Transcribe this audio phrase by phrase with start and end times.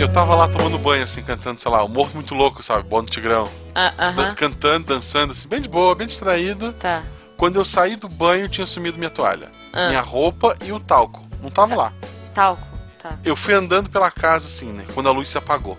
[0.00, 2.88] eu tava lá tomando banho, assim, cantando, sei lá, o Morto Muito Louco, sabe?
[2.88, 3.48] Bom do Tigrão.
[3.74, 4.16] Ah, aham.
[4.16, 6.72] Dan- Cantando, dançando, assim, bem de boa, bem distraído.
[6.74, 7.02] Tá.
[7.36, 9.88] Quando eu saí do banho, tinha sumido minha toalha, Ah.
[9.88, 11.22] minha roupa e o talco.
[11.42, 11.92] Não tava lá.
[12.34, 12.62] Talco.
[13.02, 13.18] Tá.
[13.24, 14.84] Eu fui andando pela casa, assim, né?
[14.94, 15.78] Quando a luz se apagou.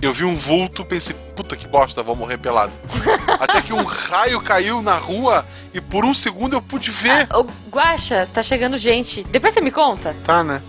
[0.00, 2.72] Eu vi um vulto, pensei, puta que bosta, vou morrer pelado.
[3.38, 7.28] Até que um raio caiu na rua e por um segundo eu pude ver.
[7.32, 9.22] Ô, Guaxa, tá chegando gente.
[9.24, 10.16] Depois você me conta.
[10.24, 10.60] Tá, né?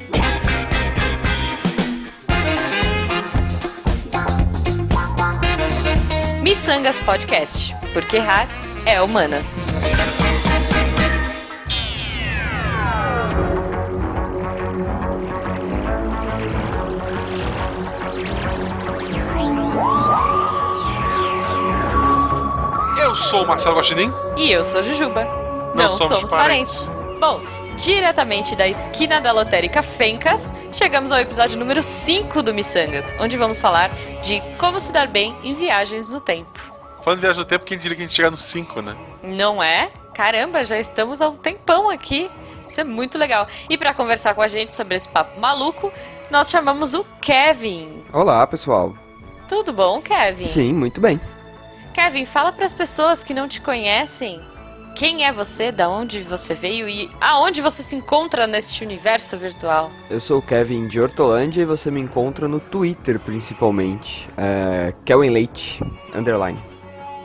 [6.44, 7.74] Missangas Podcast.
[7.94, 8.50] Porque errar
[8.86, 9.56] é humanas.
[23.02, 24.12] Eu sou o Marcelo Guaxinim.
[24.36, 25.26] E eu sou Jujuba.
[25.74, 26.86] Não somos parentes.
[27.22, 27.42] Bom,
[27.76, 33.60] diretamente da esquina da lotérica Fencas, chegamos ao episódio número 5 do Missangas, onde vamos
[33.60, 36.60] falar de como se dar bem em viagens no tempo.
[37.04, 38.96] Falando de viagem no tempo, quem diria que a gente chegar no 5, né?
[39.24, 39.90] Não é?
[40.14, 42.30] Caramba, já estamos há um tempão aqui.
[42.68, 43.48] Isso é muito legal.
[43.70, 45.92] E para conversar com a gente sobre esse papo maluco,
[46.30, 48.04] nós chamamos o Kevin.
[48.14, 48.96] Olá, pessoal.
[49.50, 50.46] Tudo bom, Kevin?
[50.46, 51.20] Sim, muito bem.
[51.94, 54.42] Kevin, fala para as pessoas que não te conhecem
[54.96, 59.92] quem é você, da onde você veio e aonde você se encontra neste universo virtual.
[60.10, 64.28] Eu sou o Kevin de Hortolândia e você me encontra no Twitter, principalmente.
[64.38, 65.82] É, Leite,
[66.14, 66.62] underline.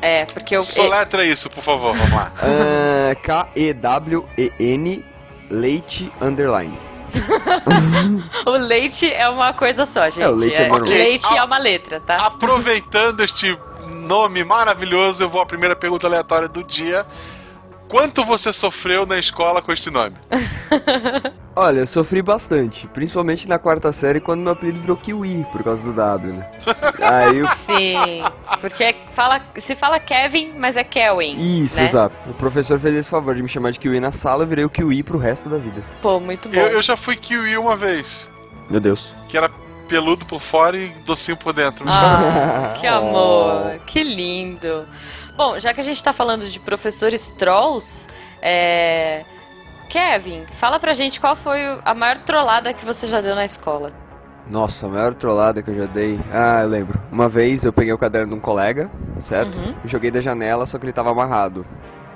[0.00, 0.62] É, porque eu.
[0.62, 2.32] Soletra isso, por favor, vamos lá.
[3.10, 5.04] É, K-E-W-E-N
[5.50, 6.78] Leite, underline.
[8.44, 10.22] O leite é uma coisa só, gente.
[10.22, 10.88] É, o leite é normal.
[10.88, 12.16] leite Ok, é uma letra, tá?
[12.16, 17.06] Aproveitando este nome maravilhoso, eu vou à primeira pergunta aleatória do dia.
[17.88, 20.14] Quanto você sofreu na escola com este nome?
[21.56, 25.82] Olha, eu sofri bastante, principalmente na quarta série, quando meu apelido virou Kiwi, por causa
[25.82, 26.50] do W, né?
[27.02, 27.48] Aí eu...
[27.48, 28.22] Sim.
[28.60, 31.64] Porque fala, se fala Kevin, mas é Kelvin.
[31.64, 31.84] Isso, né?
[31.84, 32.14] exato.
[32.28, 34.70] O professor fez esse favor de me chamar de Kiwi na sala, eu virei o
[34.70, 35.82] Kiwi pro resto da vida.
[36.00, 36.54] Pô, muito bom.
[36.54, 38.28] Eu, eu já fui kiwi uma vez,
[38.70, 39.12] Meu Deus.
[39.28, 39.50] que era
[39.88, 41.84] peludo por fora e docinho por dentro.
[41.88, 44.86] Ah, que amor, que lindo.
[45.38, 48.08] Bom, já que a gente tá falando de professores trolls,
[48.42, 49.24] é...
[49.88, 53.92] Kevin, fala pra gente qual foi a maior trollada que você já deu na escola.
[54.48, 56.18] Nossa, a maior trollada que eu já dei.
[56.32, 57.00] Ah, eu lembro.
[57.12, 58.90] Uma vez eu peguei o caderno de um colega,
[59.20, 59.56] certo?
[59.60, 59.74] Uhum.
[59.84, 61.64] Joguei da janela, só que ele tava amarrado.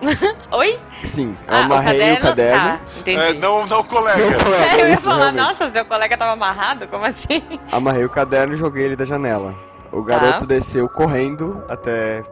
[0.50, 0.80] Oi?
[1.04, 2.60] Sim, eu Ah, amarrei o caderno.
[2.60, 3.22] Tá, entendi.
[3.22, 4.18] É, não, não, colega.
[4.18, 5.42] Não, colega, É, eu ia isso, falar, realmente.
[5.42, 6.88] nossa, seu colega tava amarrado?
[6.88, 7.40] Como assim?
[7.70, 9.52] Amarrei o caderno e joguei ele da janela.
[9.52, 9.96] Tá.
[9.96, 12.24] O garoto desceu correndo até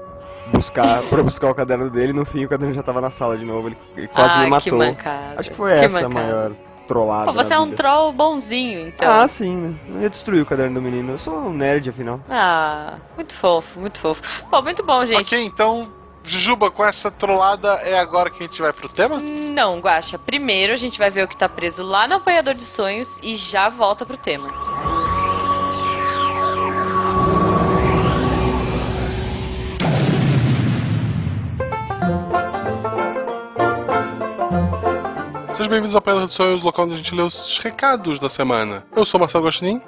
[0.52, 2.12] buscar pra buscar o caderno dele.
[2.12, 3.68] No fim, o caderno já tava na sala de novo.
[3.68, 4.78] Ele, ele quase Ai, me que matou.
[4.78, 5.34] mancada.
[5.40, 6.26] Acho que foi que essa a mancada.
[6.26, 6.52] maior
[6.88, 7.26] trollada.
[7.26, 9.08] Pô, você é um troll bonzinho, então.
[9.08, 10.02] Ah, sim, né?
[10.02, 11.12] Ia destruir o caderno do menino.
[11.12, 12.20] Eu sou um nerd, afinal.
[12.28, 14.22] Ah, muito fofo, muito fofo.
[14.50, 15.34] Bom, muito bom, gente.
[15.34, 15.88] Ok, então,
[16.24, 19.18] Jujuba, com essa trollada é agora que a gente vai pro tema?
[19.18, 20.18] Não, Guaxa.
[20.18, 23.36] Primeiro a gente vai ver o que tá preso lá no apanhador de sonhos e
[23.36, 24.48] já volta pro tema.
[35.60, 38.82] Sejam bem-vindos ao Pedra dos Sonhos, local onde a gente lê os recados da semana.
[38.96, 39.78] Eu sou o Marcelo Gostinin.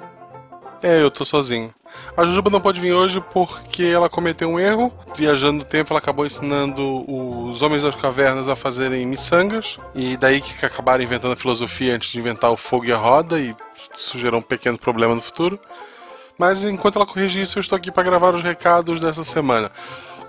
[0.83, 1.73] É, eu tô sozinho.
[2.15, 4.93] A Jujuba não pode vir hoje porque ela cometeu um erro.
[5.15, 9.79] Viajando no tempo, ela acabou ensinando os homens das cavernas a fazerem miçangas.
[9.95, 13.39] E daí que acabaram inventando a filosofia antes de inventar o fogo e a roda.
[13.39, 13.55] E
[14.13, 15.59] gerou um pequeno problema no futuro.
[16.37, 19.71] Mas enquanto ela corrige isso, eu estou aqui para gravar os recados dessa semana.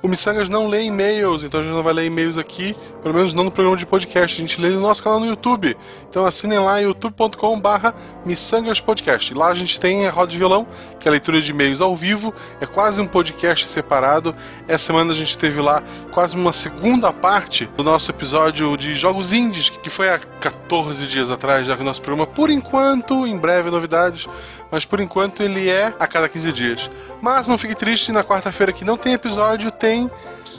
[0.03, 3.33] O Missangas não lê e-mails, então a gente não vai ler e-mails aqui, pelo menos
[3.33, 5.77] não no programa de podcast, a gente lê no nosso canal no YouTube.
[6.11, 7.95] Então assinem lá youtube.com barra
[8.25, 9.33] missangaspodcast.
[9.33, 10.67] Lá a gente tem a roda de violão,
[11.01, 14.35] que é a leitura de e-mails ao vivo, é quase um podcast separado.
[14.69, 15.83] Essa semana a gente teve lá
[16.15, 21.29] quase uma segunda parte do nosso episódio de Jogos Indies, que foi há 14 dias
[21.29, 24.29] atrás, já que o nosso programa, por enquanto, em breve novidades,
[24.71, 26.91] mas por enquanto ele é a cada 15 dias.
[27.21, 30.09] Mas não fique triste, na quarta-feira que não tem episódio, tem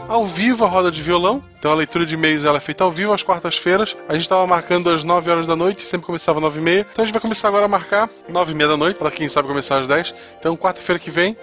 [0.10, 1.42] ao vivo a roda de violão.
[1.58, 3.96] Então a leitura de e-mails ela é feita ao vivo às quartas-feiras.
[4.10, 6.88] A gente estava marcando às 9 horas da noite, sempre começava às 9 e meia.
[6.92, 9.30] Então a gente vai começar agora a marcar 9 e meia da noite, para quem
[9.30, 10.14] sabe começar às 10.
[10.38, 11.38] Então quarta-feira que vem,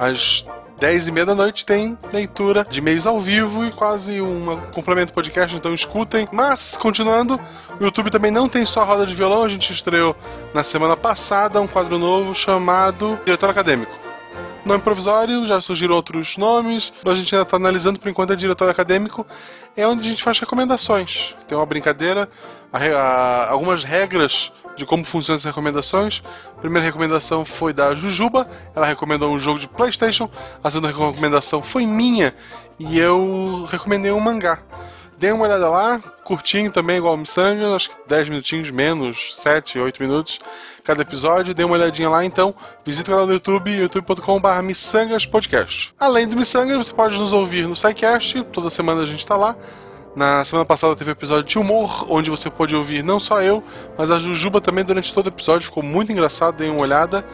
[0.00, 0.44] às
[0.78, 5.12] 10 e meia da noite, tem leitura de e-mails ao vivo e quase um complemento
[5.12, 6.28] podcast, então escutem.
[6.30, 7.40] Mas, continuando,
[7.80, 10.14] o YouTube também não tem só roda de violão, a gente estreou
[10.54, 13.92] na semana passada um quadro novo chamado Diretor Acadêmico.
[14.64, 18.68] Nome provisório, já surgiram outros nomes, a gente ainda está analisando por enquanto é diretor
[18.68, 19.26] acadêmico,
[19.76, 21.34] é onde a gente faz recomendações.
[21.46, 22.28] Tem uma brincadeira,
[22.72, 26.22] a a- algumas regras de como funcionam as recomendações.
[26.56, 30.30] A primeira recomendação foi da Jujuba, ela recomendou um jogo de PlayStation.
[30.62, 32.34] A segunda recomendação foi minha
[32.78, 34.60] e eu recomendei um mangá.
[35.18, 39.80] Dê uma olhada lá, curtinho também, igual o Missanga, acho que 10 minutinhos menos, 7,
[39.80, 40.38] 8 minutos
[40.84, 41.52] cada episódio.
[41.52, 42.54] Dê uma olhadinha lá, então.
[42.84, 45.92] Visite o canal do YouTube, youtube.com.br missangaspodcast.
[45.98, 49.56] Além do Missangas, você pode nos ouvir no SciCast, toda semana a gente está lá.
[50.18, 53.62] Na semana passada teve um episódio de humor, onde você pode ouvir não só eu,
[53.96, 55.66] mas a Jujuba também durante todo o episódio.
[55.66, 57.24] Ficou muito engraçado, dê uma olhada.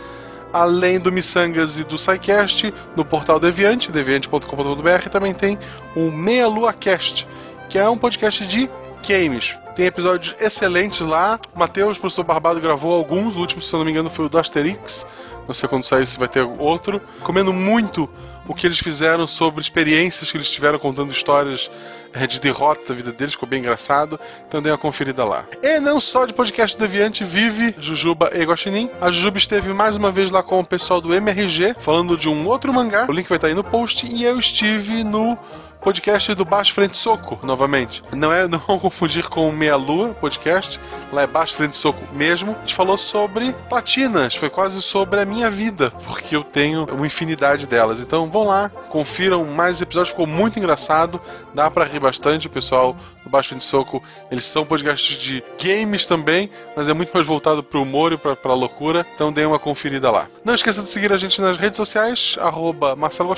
[0.52, 5.58] Além do Missangas e do SciCast, no portal Deviante, deviante.com.br, também tem
[5.96, 7.26] o Meia Lua Cast,
[7.70, 8.68] que é um podcast de
[9.08, 9.63] games.
[9.74, 11.38] Tem episódios excelentes lá.
[11.54, 13.36] O Matheus, professor Barbado, gravou alguns.
[13.36, 15.04] O último, se eu não me engano, foi o do Asterix.
[15.46, 17.00] Não sei quando sair se vai ter outro.
[17.22, 18.08] Comendo muito
[18.46, 21.70] o que eles fizeram sobre experiências que eles tiveram contando histórias
[22.12, 24.20] é, de derrota da vida deles, ficou bem engraçado.
[24.46, 25.44] Então dê uma conferida lá.
[25.62, 28.90] E não só de podcast Deviante vive Jujuba e Guaxinim.
[29.00, 32.46] A Jujuba esteve mais uma vez lá com o pessoal do MRG, falando de um
[32.46, 33.06] outro mangá.
[33.08, 34.06] O link vai estar aí no post.
[34.06, 35.36] E eu estive no
[35.84, 38.02] podcast do Baixo Frente Soco, novamente.
[38.16, 40.80] Não é não confundir com Meia Lua podcast,
[41.12, 42.52] lá é Baixo Frente Soco mesmo.
[42.52, 47.06] A gente falou sobre platinas, foi quase sobre a minha vida, porque eu tenho uma
[47.06, 48.00] infinidade delas.
[48.00, 51.20] Então vão lá, confiram mais episódios, ficou muito engraçado,
[51.52, 52.46] dá para rir bastante.
[52.46, 57.10] O pessoal do Baixo Frente Soco, eles são podcasts de games também, mas é muito
[57.12, 59.06] mais voltado pro humor e pra, pra loucura.
[59.14, 60.28] Então dê uma conferida lá.
[60.44, 63.34] Não esqueça de seguir a gente nas redes sociais, arroba Marcelo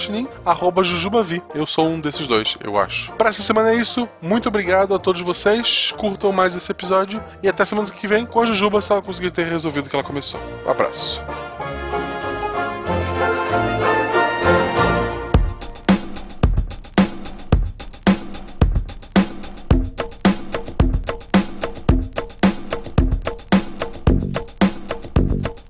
[0.84, 1.42] Jujubavi.
[1.54, 3.12] Eu sou um desses dois dois, eu acho.
[3.12, 4.08] Para essa semana é isso.
[4.20, 5.92] Muito obrigado a todos vocês.
[5.96, 7.22] Curtam mais esse episódio.
[7.42, 9.96] E até semana que vem com a Jujuba se ela conseguir ter resolvido o que
[9.96, 10.40] ela começou.
[10.66, 11.22] Um abraço.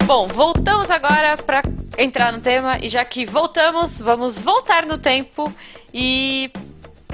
[0.07, 1.63] Bom, voltamos agora para
[1.99, 5.53] entrar no tema e já que voltamos, vamos voltar no tempo
[5.93, 6.49] e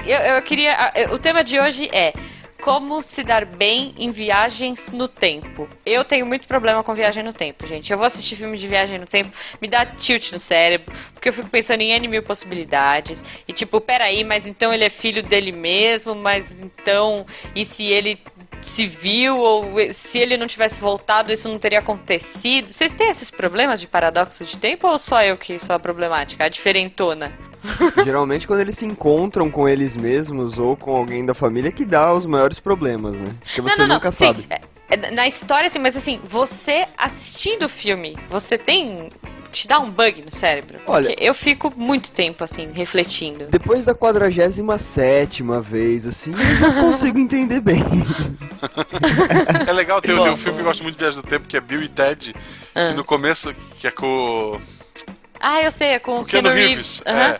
[0.05, 0.93] eu, eu queria.
[1.11, 2.13] O tema de hoje é
[2.61, 5.67] como se dar bem em viagens no tempo.
[5.83, 7.91] Eu tenho muito problema com viagem no tempo, gente.
[7.91, 11.33] Eu vou assistir filme de viagem no tempo, me dá tilt no cérebro, porque eu
[11.33, 13.25] fico pensando em N mil possibilidades.
[13.47, 17.25] E tipo, peraí, mas então ele é filho dele mesmo, mas então.
[17.55, 18.17] E se ele
[18.63, 22.69] se viu ou se ele não tivesse voltado, isso não teria acontecido.
[22.69, 26.45] Vocês têm esses problemas de paradoxo de tempo ou só eu que sou a problemática,
[26.45, 27.31] a diferentona?
[28.03, 32.13] Geralmente quando eles se encontram com eles mesmos ou com alguém da família que dá
[32.13, 33.35] os maiores problemas, né?
[33.41, 34.11] Porque você não, não, nunca não.
[34.11, 34.41] sabe.
[34.41, 34.47] Sim,
[34.89, 39.09] é, na história, assim, mas assim, você assistindo o filme, você tem
[39.53, 40.79] te dá um bug no cérebro?
[40.87, 43.45] Olha, Porque eu fico muito tempo, assim, refletindo.
[43.49, 47.83] Depois da 47 vez, assim, eu não consigo entender bem.
[49.67, 51.61] é legal ter, um filme que eu gosto muito de Viagem do Tempo, que é
[51.61, 52.35] Bill e Ted,
[52.73, 52.89] ah.
[52.89, 54.59] que no começo, que é com...
[55.39, 56.67] Ah, eu sei, é com o Keanu Reeves.
[56.67, 57.03] Reeves.
[57.05, 57.13] Uhum.
[57.13, 57.39] É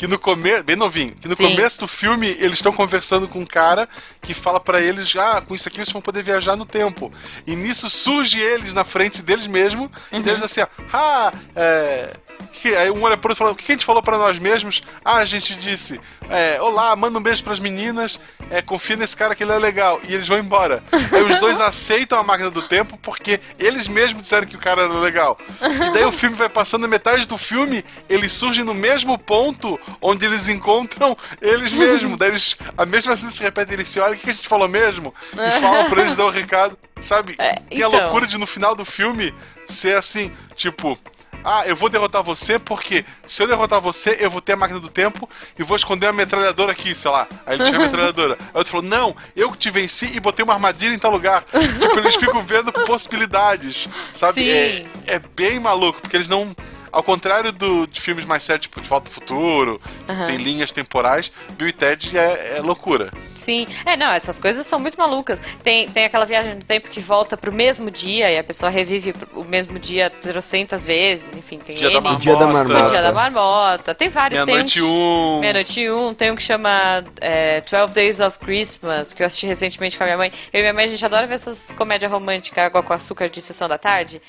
[0.00, 1.50] que no começo, bem novinho, que no Sim.
[1.50, 3.86] começo do filme eles estão conversando com um cara
[4.22, 7.12] que fala para eles já, ah, com isso aqui vocês vão poder viajar no tempo.
[7.46, 10.22] E nisso surge eles na frente deles mesmo, uhum.
[10.24, 12.16] e eles assim, ah, é,
[12.46, 14.38] que, aí um olha pro outro e fala: O que a gente falou para nós
[14.38, 14.82] mesmos?
[15.04, 18.18] Ah, a gente disse: é, Olá, manda um beijo pras meninas,
[18.50, 20.00] é, confia nesse cara que ele é legal.
[20.08, 20.82] E eles vão embora.
[20.90, 24.82] aí os dois aceitam a máquina do tempo porque eles mesmos disseram que o cara
[24.82, 25.38] era legal.
[25.60, 30.24] E daí o filme vai passando, metade do filme, eles surgem no mesmo ponto onde
[30.26, 32.18] eles encontram eles mesmos.
[32.18, 34.68] daí eles, a mesma cena se repete, eles se olham: O que a gente falou
[34.68, 35.14] mesmo?
[35.32, 36.78] E falam pra eles dar o recado.
[37.00, 37.34] Sabe?
[37.38, 37.68] É, então...
[37.70, 39.34] Tem a loucura de no final do filme
[39.66, 40.98] ser assim, tipo,
[41.44, 44.78] ah, eu vou derrotar você porque se eu derrotar você, eu vou ter a máquina
[44.78, 47.26] do tempo e vou esconder a metralhadora aqui, sei lá.
[47.46, 48.36] Aí ele tinha a metralhadora.
[48.38, 51.44] Aí outro falou: Não, eu te venci e botei uma armadilha em tal lugar.
[51.44, 54.50] tipo, eles ficam vendo possibilidades, sabe?
[54.50, 56.54] É, é bem maluco, porque eles não
[56.92, 60.26] ao contrário do, de filmes mais sérios, tipo De Volta ao Futuro, uhum.
[60.26, 63.12] tem linhas temporais, Bill e Ted é, é, loucura.
[63.34, 63.66] Sim.
[63.84, 65.40] É, não, essas coisas são muito malucas.
[65.62, 69.14] Tem, tem aquela viagem no tempo que volta pro mesmo dia e a pessoa revive
[69.34, 72.00] o mesmo dia trocentas vezes, enfim, tem dia N.
[72.00, 72.84] Da dia da marmota.
[72.84, 73.94] O dia da marmota.
[73.94, 74.44] Tem vários.
[74.44, 75.40] Meia-noite um.
[75.40, 76.14] Meia-noite um.
[76.14, 80.06] Tem um que chama é, 12 Days of Christmas, que eu assisti recentemente com a
[80.06, 80.32] minha mãe.
[80.52, 83.40] Eu e minha mãe, a gente adora ver essas comédias românticas, água com açúcar de
[83.40, 84.20] sessão da tarde.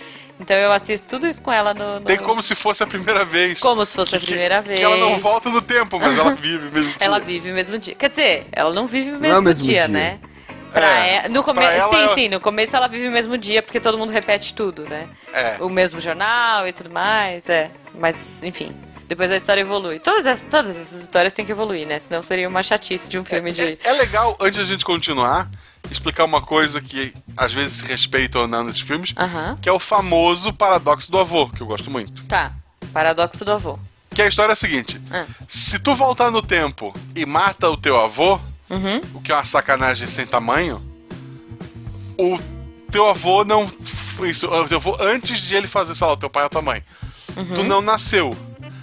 [0.42, 2.00] Então eu assisto tudo isso com ela no.
[2.00, 2.06] no...
[2.06, 3.60] Tem como se fosse a primeira vez.
[3.60, 4.80] Como se fosse que, a primeira que, vez.
[4.80, 6.98] Que ela não volta no tempo, mas ela vive o mesmo dia.
[7.00, 7.94] ela vive o mesmo dia.
[7.94, 10.20] Quer dizer, ela não vive o mesmo, é mesmo dia, dia, né?
[10.74, 11.64] Pra é, ela, no come...
[11.64, 12.08] ela sim, é...
[12.08, 15.08] sim, no começo ela vive o mesmo dia, porque todo mundo repete tudo, né?
[15.32, 15.58] É.
[15.60, 17.70] O mesmo jornal e tudo mais, é.
[17.94, 18.74] Mas, enfim.
[19.08, 20.00] Depois a história evolui.
[20.00, 22.00] Todas, essas, todas essas histórias têm que evoluir, né?
[22.00, 23.62] Senão seria uma chatice de um filme de.
[23.62, 25.50] É, é legal, antes da gente continuar,
[25.90, 29.56] explicar uma coisa que às vezes se respeita ou não nesses filmes, Aham.
[29.62, 32.24] que é o famoso paradoxo do avô, que eu gosto muito.
[32.26, 32.52] Tá.
[32.94, 33.80] Paradoxo do avô.
[34.14, 35.26] Que a história é a seguinte: Ah.
[35.48, 39.02] se tu voltar no tempo e mata o teu avô, Uhum.
[39.14, 40.82] o que é uma sacanagem sem tamanho,
[42.18, 42.38] o
[42.92, 43.70] teu avô não.
[44.24, 46.62] Isso, o teu avô, antes de ele fazer, sei lá, o teu pai ou tua
[46.62, 46.84] mãe,
[47.36, 47.56] Uhum.
[47.56, 48.36] tu não nasceu.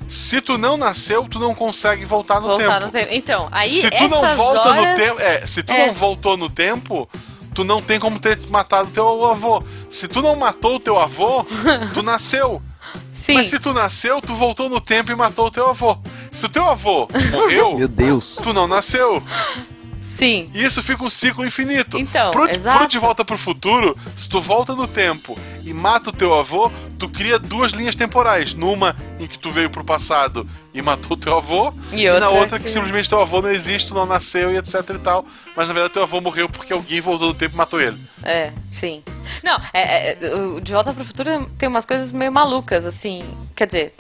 [0.09, 2.87] Se tu não nasceu, tu não consegue voltar no Voltar tempo.
[2.87, 3.09] no tempo.
[3.13, 4.89] Então, aí se tu essas não volta horas...
[4.89, 5.21] no tempo.
[5.21, 5.87] É, se tu É.
[5.87, 7.09] não voltou no tempo,
[7.55, 9.63] tu não tem como ter matado teu avô.
[9.91, 11.45] Se tu não matou o teu avô,
[11.93, 12.63] tu nasceu.
[13.13, 13.35] Sim.
[13.35, 15.99] Mas se tu nasceu, tu voltou no tempo e matou o teu avô.
[16.33, 18.39] Se o teu avô morreu, Meu Deus.
[18.43, 19.23] tu não nasceu.
[20.09, 20.51] Sim.
[20.55, 21.99] E isso fica um ciclo infinito.
[21.99, 22.79] Então, pro, exato.
[22.79, 26.73] pro De Volta pro Futuro, se tu volta no tempo e mata o teu avô,
[26.99, 28.55] tu cria duas linhas temporais.
[28.55, 32.29] Numa em que tu veio pro passado e matou o teu avô, E e, na
[32.29, 32.65] outra outra que...
[32.65, 35.25] que- simplesmente teu avô não existe, tu não nasceu e etc e tal.
[35.57, 37.99] Mas na verdade teu avô morreu porque alguém voltou no tempo e matou ele.
[38.25, 39.03] É, sim.
[39.45, 43.23] Não, é, é, o De Volta pro Futuro tem umas coisas meio malucas, assim.
[43.55, 43.95] Quer dizer,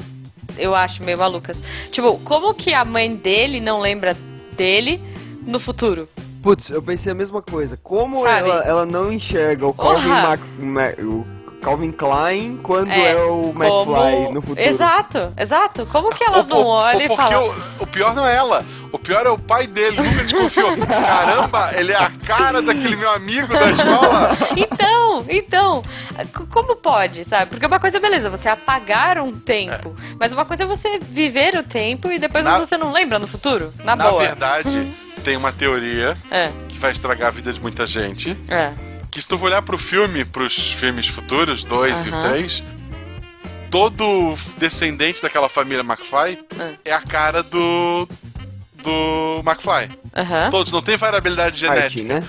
[0.56, 1.60] eu acho meio malucas.
[1.92, 4.16] Tipo, como que a mãe dele não lembra
[4.56, 5.00] dele
[5.48, 6.08] no futuro?
[6.42, 7.76] Putz, eu pensei a mesma coisa.
[7.82, 8.48] Como Sabe?
[8.48, 10.08] ela, ela não enxerga o Calvin!
[10.08, 11.26] Mac- Ma- o
[11.60, 14.60] Calvin Klein quando É, é, o McFly no futuro?
[14.68, 15.86] Exato, exato.
[15.86, 17.48] Como que ela Ou- não ou- olha ou e porque fala...
[17.48, 18.64] o, o pior não é ela.
[18.92, 20.74] O pior é o pai dele, nunca desconfiou.
[20.86, 24.30] Caramba, ele é a cara daquele meu amigo da escola.
[24.56, 25.82] Então, então,
[26.50, 27.46] como pode, sabe?
[27.46, 31.62] Porque uma coisa, beleza, você apagar um tempo, mas uma coisa é você viver o
[31.64, 34.22] tempo e depois Na- você não lembra no futuro, na, Na boa.
[34.22, 34.86] verdade,
[35.28, 38.34] tem uma teoria É, que vai estragar a vida de muita gente.
[38.48, 38.72] é.
[39.10, 42.08] Que se tu olhar pro filme, pros filmes futuros, dois Aham.
[42.08, 42.62] e três,
[43.70, 46.72] todo descendente daquela família McFly Ah.
[46.84, 48.06] é a cara do.
[48.82, 49.90] do McFly.
[50.16, 50.50] Aham.
[50.50, 52.20] Todos, não tem variabilidade Martin, genética.
[52.20, 52.26] né?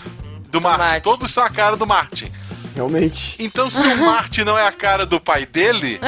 [0.50, 0.79] Do Martin.
[0.84, 1.01] Martin.
[1.01, 2.32] Todos são a cara do Martin.
[2.75, 3.36] Realmente.
[3.39, 6.00] Então, se o Martin não é a cara do pai dele,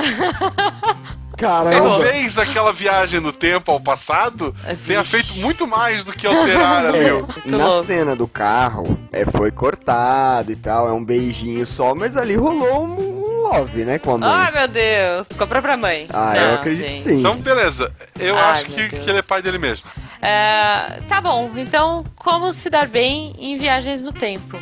[1.41, 1.71] Caramba.
[1.89, 4.55] talvez aquela viagem no tempo ao passado
[4.85, 5.17] tenha Vixe.
[5.23, 6.99] feito muito mais do que alterar ali.
[6.99, 7.11] É,
[7.51, 7.85] na louco.
[7.85, 12.85] cena do carro, é, foi cortado e tal, é um beijinho só, mas ali rolou
[12.85, 14.29] um, love, né, com a mãe.
[14.31, 15.27] Ai, meu Deus.
[15.37, 16.07] Com a própria mãe.
[16.13, 17.03] ah, Não, eu acredito gente.
[17.03, 17.19] que sim.
[17.19, 17.91] Então, beleza.
[18.19, 19.87] Eu Ai, acho que, que ele é pai dele mesmo.
[20.21, 24.57] É, tá bom, então como se dar bem em viagens no tempo?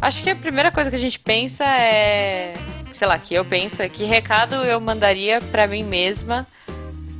[0.00, 2.54] Acho que a primeira coisa que a gente pensa é.
[2.94, 6.46] Sei lá, que eu penso é que recado eu mandaria pra mim mesma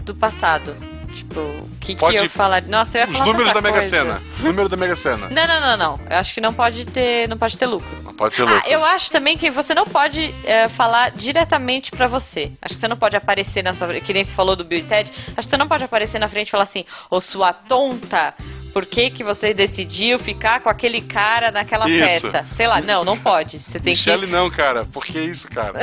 [0.04, 0.74] do passado.
[1.12, 2.68] Tipo, o que, que Pode- eu falaria.
[2.68, 3.88] Nossa, eu ia Os falar números da Mega coisa.
[3.88, 4.22] Sena.
[4.40, 5.28] Número da Mega Sena.
[5.30, 6.00] Não, não, não, não.
[6.10, 7.88] Eu acho que não pode ter, não pode ter lucro.
[8.04, 8.62] Não pode ter louco.
[8.64, 12.50] Ah, eu acho também que você não pode é, falar diretamente pra você.
[12.62, 14.82] Acho que você não pode aparecer na sua que nem se falou do Bill e
[14.82, 15.12] Ted.
[15.36, 18.34] Acho que você não pode aparecer na frente e falar assim: "Ô sua tonta,
[18.74, 22.04] por que que você decidiu ficar com aquele cara naquela Isso.
[22.30, 23.58] festa?" Sei lá, não, não pode.
[23.64, 24.84] Você tem Michele que não, cara.
[24.92, 25.78] Por que isso, cara?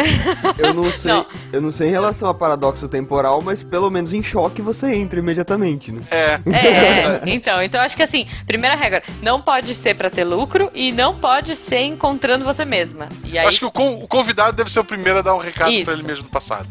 [0.60, 1.26] Eu não sei, Não.
[1.52, 5.20] eu não sei em relação a paradoxo temporal, mas pelo menos em choque você entra
[5.20, 6.02] imediatamente, né?
[6.12, 6.40] É.
[6.52, 10.92] É, então, então acho que assim, primeira regra, não pode ser pra ter lucro e
[10.92, 13.08] não pode ser encontrando você mesma.
[13.24, 15.40] E aí Acho que o, con- o convidado deve ser o primeiro a dar um
[15.40, 15.86] recado Isso.
[15.86, 16.68] pra ele mesmo do passado.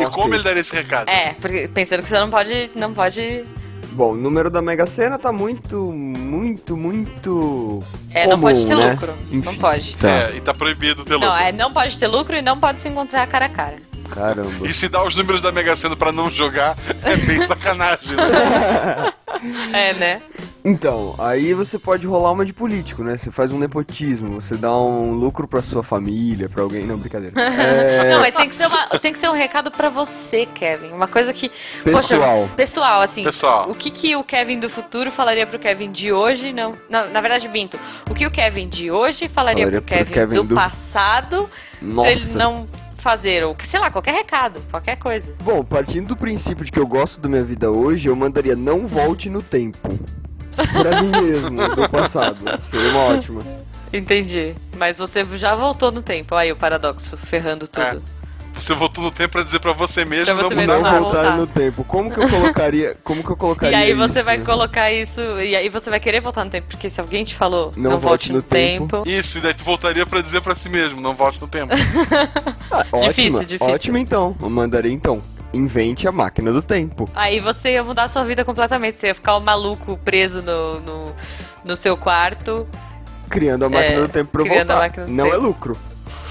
[0.00, 1.08] E como ele daria esse recado?
[1.10, 3.44] é, porque pensando que você não pode, não pode
[3.94, 7.80] Bom, o número da Mega Sena tá muito, muito, muito.
[8.10, 8.90] É, não pode comum, ter né?
[8.90, 9.14] lucro.
[9.30, 9.96] Não Enfim, pode.
[9.96, 10.08] Tá.
[10.08, 11.28] É, e tá proibido ter lucro.
[11.28, 13.93] Não, é, não pode ter lucro e não pode se encontrar cara a cara.
[14.14, 14.66] Caramba.
[14.66, 19.12] E se dá os números da Mega Sena pra não jogar, é bem sacanagem, né?
[19.72, 20.22] É, né?
[20.64, 23.18] Então, aí você pode rolar uma de político, né?
[23.18, 26.84] Você faz um nepotismo, você dá um lucro pra sua família, pra alguém.
[26.86, 27.34] Não, brincadeira.
[27.36, 30.92] É, Não, mas tem que ser uma, tem que ser um recado pra você, Kevin.
[30.92, 31.50] Uma coisa que
[31.82, 32.42] Pessoal.
[32.42, 33.24] Poxa, pessoal, assim.
[33.24, 33.68] Pessoal.
[33.70, 36.52] O que que o Kevin do futuro falaria pro Kevin de hoje?
[36.52, 37.78] Não, na, na verdade, minto.
[38.08, 41.50] O que o Kevin de hoje falaria, Falaria pro pro Kevin, Kevin do, do- passado
[41.80, 42.38] pra ele Nossa.
[42.38, 42.68] não
[43.04, 45.34] fazer ou sei lá, qualquer recado, qualquer coisa.
[45.44, 48.86] Bom, partindo do princípio de que eu gosto da minha vida hoje, eu mandaria não
[48.86, 49.78] volte no tempo.
[50.72, 52.38] Pra mim mesmo, do passado.
[52.70, 53.42] Seria uma ótima.
[53.92, 54.54] Entendi.
[54.78, 56.34] Mas você já voltou no tempo.
[56.34, 57.84] Aí o paradoxo ferrando tudo.
[57.84, 58.23] É.
[58.54, 60.82] Você voltou no tempo pra dizer pra você mesmo Pra não você mudar mesmo Não
[60.82, 61.00] nada.
[61.00, 61.36] voltar voltar.
[61.36, 61.84] no tempo.
[61.84, 62.96] Como que eu colocaria.
[63.04, 64.24] Como que eu colocaria E aí você isso?
[64.24, 67.34] vai colocar isso, e aí você vai querer voltar no tempo, porque se alguém te
[67.34, 69.02] falou Não não, volte volte no no tempo.
[69.06, 71.72] Isso, e daí tu voltaria pra dizer pra si mesmo, não volte no tempo.
[72.70, 73.74] Ah, ótima, Difícil, difícil.
[73.74, 74.36] Ótimo então.
[74.40, 75.20] Eu mandaria então.
[75.52, 77.08] Invente a máquina do tempo.
[77.14, 78.98] Aí você ia mudar a sua vida completamente.
[78.98, 81.04] Você ia ficar um maluco preso no, no,
[81.64, 82.66] no seu quarto.
[83.28, 84.92] Criando a máquina É, do tempo pra voltar.
[85.08, 85.34] Não tempo.
[85.34, 85.76] é lucro.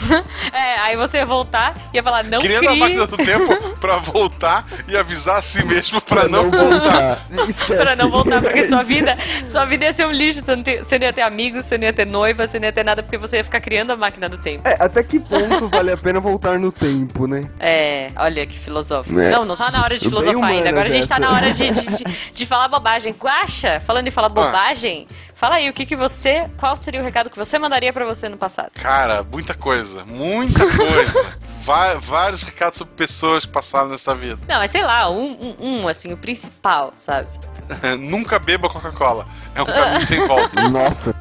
[0.54, 3.98] É, aí você ia voltar e ia falar, não Criando a máquina do tempo pra
[3.98, 7.26] voltar e avisar a si mesmo pra, não, voltar.
[7.48, 7.76] Esquece.
[7.76, 10.84] pra não voltar, porque sua vida, sua vida ia ser um lixo, você não, ter-
[10.84, 13.02] você não ia ter amigos, você não ia ter noiva, você não ia ter nada,
[13.02, 14.68] porque você ia ficar criando a máquina do tempo.
[14.68, 17.46] É, até que ponto vale a pena voltar no tempo, né?
[17.60, 19.20] É, olha que filosófico.
[19.20, 19.32] É.
[19.32, 20.70] Não, não tá na hora de filosofar ainda.
[20.70, 23.16] Agora a gente tá na hora de, de, de- de falar bobagem.
[23.20, 25.08] Guaxa, falando em falar bobagem,
[25.44, 26.50] fala aí o que que você.
[26.58, 28.72] Qual seria o recado que você mandaria pra você no passado?
[28.76, 31.34] Cara, muita coisa, muita coisa.
[31.64, 34.40] Va- vários recados sobre pessoas que passaram nessa vida.
[34.48, 37.28] Não, mas sei lá, um, um, um, assim, o principal, sabe?
[38.00, 39.26] Nunca beba Coca-Cola.
[39.54, 40.62] É um caminho sem volta.
[40.70, 41.14] Nossa.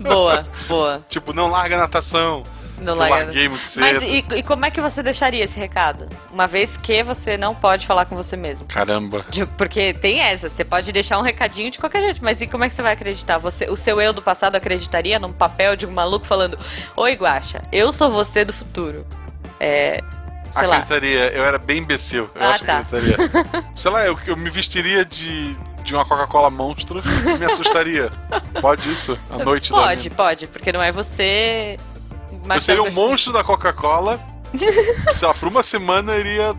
[0.00, 1.04] Boa, boa.
[1.08, 2.42] Tipo, não larga a natação.
[2.90, 3.82] Eu larguei muito cedo.
[3.82, 6.08] Mas e, e como é que você deixaria esse recado?
[6.32, 8.66] Uma vez que você não pode falar com você mesmo.
[8.66, 9.24] Caramba.
[9.30, 12.64] De- Porque tem essa, você pode deixar um recadinho de qualquer jeito, mas e como
[12.64, 13.38] é que você vai acreditar?
[13.38, 16.58] Você, o seu eu do passado acreditaria num papel de um maluco falando:
[16.96, 19.06] Oi, Guaxa, eu sou você do futuro.
[19.60, 20.00] É.
[20.50, 20.76] Sei lá.
[20.78, 21.28] acreditaria.
[21.32, 22.28] Eu era bem imbecil.
[22.34, 22.82] Eu Ah, acho tá.
[22.84, 23.30] que acreditaria.
[23.74, 28.10] Sei lá, eu, eu me vestiria de, de uma Coca-Cola monstro e me assustaria.
[28.60, 29.18] Pode isso?
[29.30, 31.78] À noite Pode, pode, porque não é você.
[32.48, 34.20] Eu seria um monstro da Coca-Cola.
[34.56, 36.54] sei lá, por uma semana iria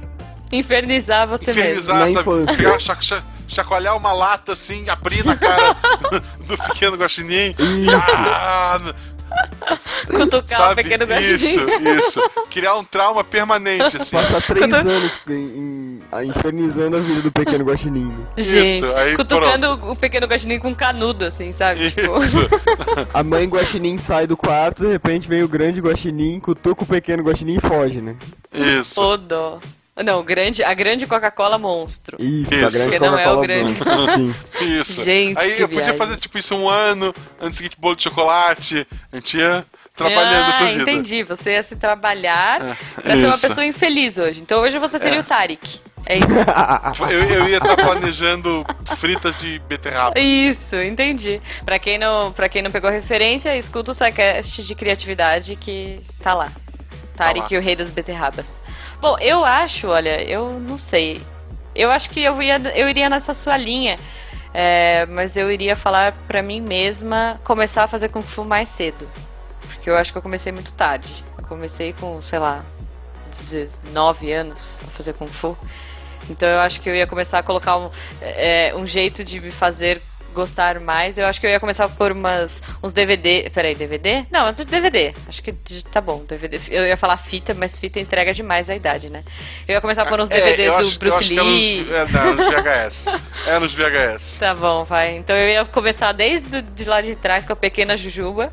[0.52, 2.42] Infernizar você infernizar, Na sabe?
[2.44, 3.24] infância.
[3.54, 5.76] Chacoalhar uma lata assim, abrir na cara
[6.48, 7.56] do pequeno guaxinim.
[8.32, 8.94] Ah.
[10.06, 11.90] Cutucar o pequeno Isso, guaxinim.
[12.00, 12.22] isso.
[12.52, 14.12] Criar um trauma permanente, assim.
[14.12, 18.16] Passar três Quando- anos em, em- a- infernizando a vida do pequeno guaxinim.
[18.38, 21.90] Gente, Isso, aí cutucando o pequeno guaxinim com canudo, assim, sabe?
[21.90, 22.38] Tipo, Isso.
[23.14, 27.24] A mãe guaxinim sai do quarto, de repente vem o grande guaxinim, cutuca o pequeno
[27.24, 28.16] guaxinim e foge, né?
[28.54, 29.02] Isso.
[29.02, 29.60] ô dó.
[30.04, 32.18] Não, grande, a grande Coca-Cola monstro.
[32.20, 32.66] Isso, Isso.
[32.66, 34.36] a grande Que não é o Coca-Cola grande.
[34.80, 35.04] Isso.
[35.04, 35.98] Gente, Aí que eu podia viagem.
[35.98, 38.88] fazer tipo isso um ano, ano seguinte bolo de chocolate.
[39.12, 39.64] A gente ia
[39.96, 40.82] trabalhando ah, essa vida.
[40.82, 41.22] entendi.
[41.24, 42.60] Você ia se trabalhar
[42.98, 43.48] É, pra ser uma isso.
[43.48, 44.42] pessoa infeliz hoje.
[44.42, 45.80] Então hoje você seria o Tarek.
[46.06, 46.28] É isso.
[47.10, 48.66] Eu, eu ia estar planejando
[48.98, 50.20] fritas de beterraba.
[50.20, 51.40] Isso, entendi.
[51.64, 56.34] Pra quem não, pra quem não pegou referência, escuta o SciCast de criatividade que tá
[56.34, 56.52] lá.
[57.26, 57.60] Tarek, lá.
[57.60, 58.62] o rei das beterrabas.
[59.02, 61.22] Bom, eu acho, olha, eu não sei.
[61.76, 63.98] Eu acho que eu, ia, eu iria nessa sua linha.
[64.54, 69.10] é, mas eu iria falar pra mim mesma começar a fazer Kung Fu mais cedo.
[69.62, 71.24] Porque eu acho que eu comecei muito tarde.
[71.38, 72.64] Eu comecei com, sei lá,
[73.32, 75.58] 19 anos a fazer Kung Fu.
[76.30, 77.90] Então eu acho que eu ia começar a colocar um,
[78.22, 80.02] é, um jeito de me fazer
[80.34, 81.18] gostar mais.
[81.18, 83.50] Eu acho que eu ia começar por umas, uns DVD.
[83.54, 84.26] Peraí, DVD?
[84.32, 85.14] Não, é DVD.
[85.30, 85.54] Acho que
[85.92, 86.60] tá bom, DVD.
[86.70, 89.24] Eu ia falar fita, mas fita entrega demais a idade, né?
[89.68, 91.82] Eu ia começar por uns É, DVDs eu do acho- Bruce Lee.
[91.82, 93.06] nos- É, não, nos VHS.
[93.48, 94.38] É nos VHS.
[94.40, 95.16] Tá bom, vai.
[95.16, 98.52] Então eu ia começar desde de lá de trás com a pequena Jujuba,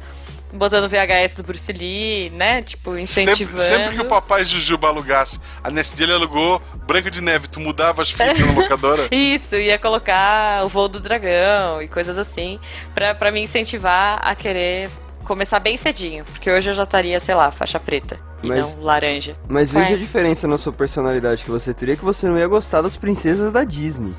[0.54, 2.62] botando VHS do Bruce Lee, né?
[2.62, 3.62] Tipo, Sempre, incentivando.
[3.62, 7.60] sempre que o papai Jujuba alugasse, a nesse dia ele alugou Branca de Neve, tu
[7.60, 9.08] mudava as fitas na locadora.
[9.14, 12.58] Isso, ia colocar o voo do dragão e coisas assim,
[12.94, 14.90] pra, pra me incentivar a querer
[15.24, 18.82] começar bem cedinho, porque hoje eu já estaria, sei lá, faixa preta e Mas- não
[18.82, 19.36] laranja.
[19.48, 19.82] Mas Ué.
[19.82, 22.96] veja a diferença na sua personalidade que você teria, que você não ia gostar das
[22.96, 24.12] princesas da Disney.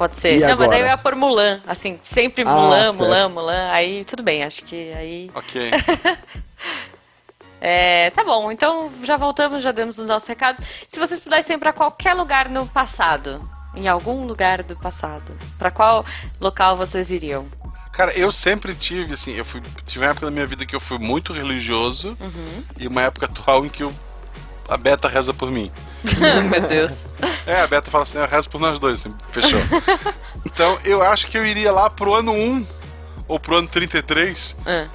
[0.00, 0.36] Pode ser.
[0.38, 0.78] E não, mas aí agora?
[0.78, 2.96] eu ia pôr Mulan, assim, sempre Ah, Mulan, certo.
[2.96, 5.30] Mulan, Mulan, aí tudo bem, acho que aí...
[5.34, 5.70] Ok.
[7.62, 10.64] É, tá bom, então já voltamos, já demos os nossos recados.
[10.88, 13.38] Se vocês pudessem ir pra qualquer lugar no passado,
[13.76, 16.02] em algum lugar do passado, pra qual
[16.40, 17.46] local vocês iriam?
[17.92, 20.80] Cara, eu sempre tive, assim, eu fui, tive uma época da minha vida que eu
[20.80, 22.64] fui muito religioso Uhum.
[22.78, 23.92] e uma época atual em que eu,
[24.66, 25.70] a Beta reza por mim.
[26.50, 27.06] Meu Deus.
[27.46, 29.60] É, a Beta fala assim, eu rezo por nós dois, assim, fechou.
[30.44, 32.66] então, eu acho que eu iria lá pro ano 1
[33.28, 34.86] ou pro ano 33 Ah,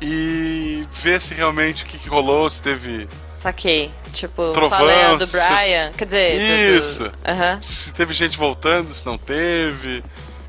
[0.00, 3.90] e ver se realmente o que, que rolou, se teve saquei.
[4.12, 5.92] Tipo, Trovão, qual é do se- Brian?
[5.96, 6.38] Quer dizer, do-
[6.72, 7.10] do- Isso.
[7.26, 10.02] Aham, se teve gente voltando, se não teve,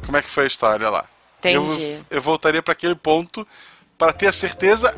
[0.06, 1.06] como é que foi a história lá.
[1.40, 1.82] entendi.
[2.10, 3.46] Eu, eu voltaria pra aquele ponto
[3.98, 4.94] para ter a certeza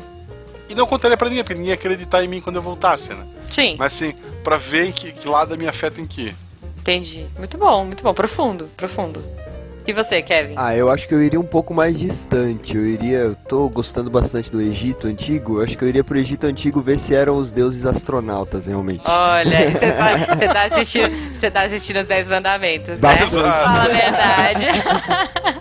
[0.68, 3.26] e não contaria pra ninguém, porque ninguém ia acreditar em mim quando eu voltasse, né?
[3.50, 6.36] Sim, Mas sim, pra ver que, que lado a minha fé tem que ir.
[6.78, 7.26] entendi.
[7.38, 8.12] Muito bom, muito bom.
[8.14, 9.22] Profundo, profundo.
[9.88, 10.52] E você, Kevin?
[10.54, 12.76] Ah, eu acho que eu iria um pouco mais distante.
[12.76, 13.20] Eu iria.
[13.20, 15.58] Eu tô gostando bastante do Egito Antigo.
[15.60, 19.00] Eu acho que eu iria pro Egito Antigo ver se eram os deuses astronautas, realmente.
[19.06, 22.96] Olha, você tá, você tá assistindo, você tá assistindo os Dez Mandamentos, né?
[23.00, 23.32] Bastante.
[23.32, 24.66] Fala a verdade.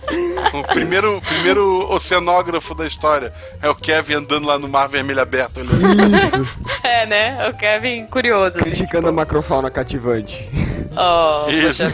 [0.54, 5.60] O primeiro, primeiro oceanógrafo da história é o Kevin andando lá no mar vermelho aberto.
[5.60, 6.16] Olhando.
[6.18, 6.48] Isso!
[6.84, 7.50] É, né?
[7.50, 8.58] O Kevin curioso.
[8.58, 10.50] assim, Criticando tipo, a macrofauna cativante.
[11.00, 11.94] Oh, Isso.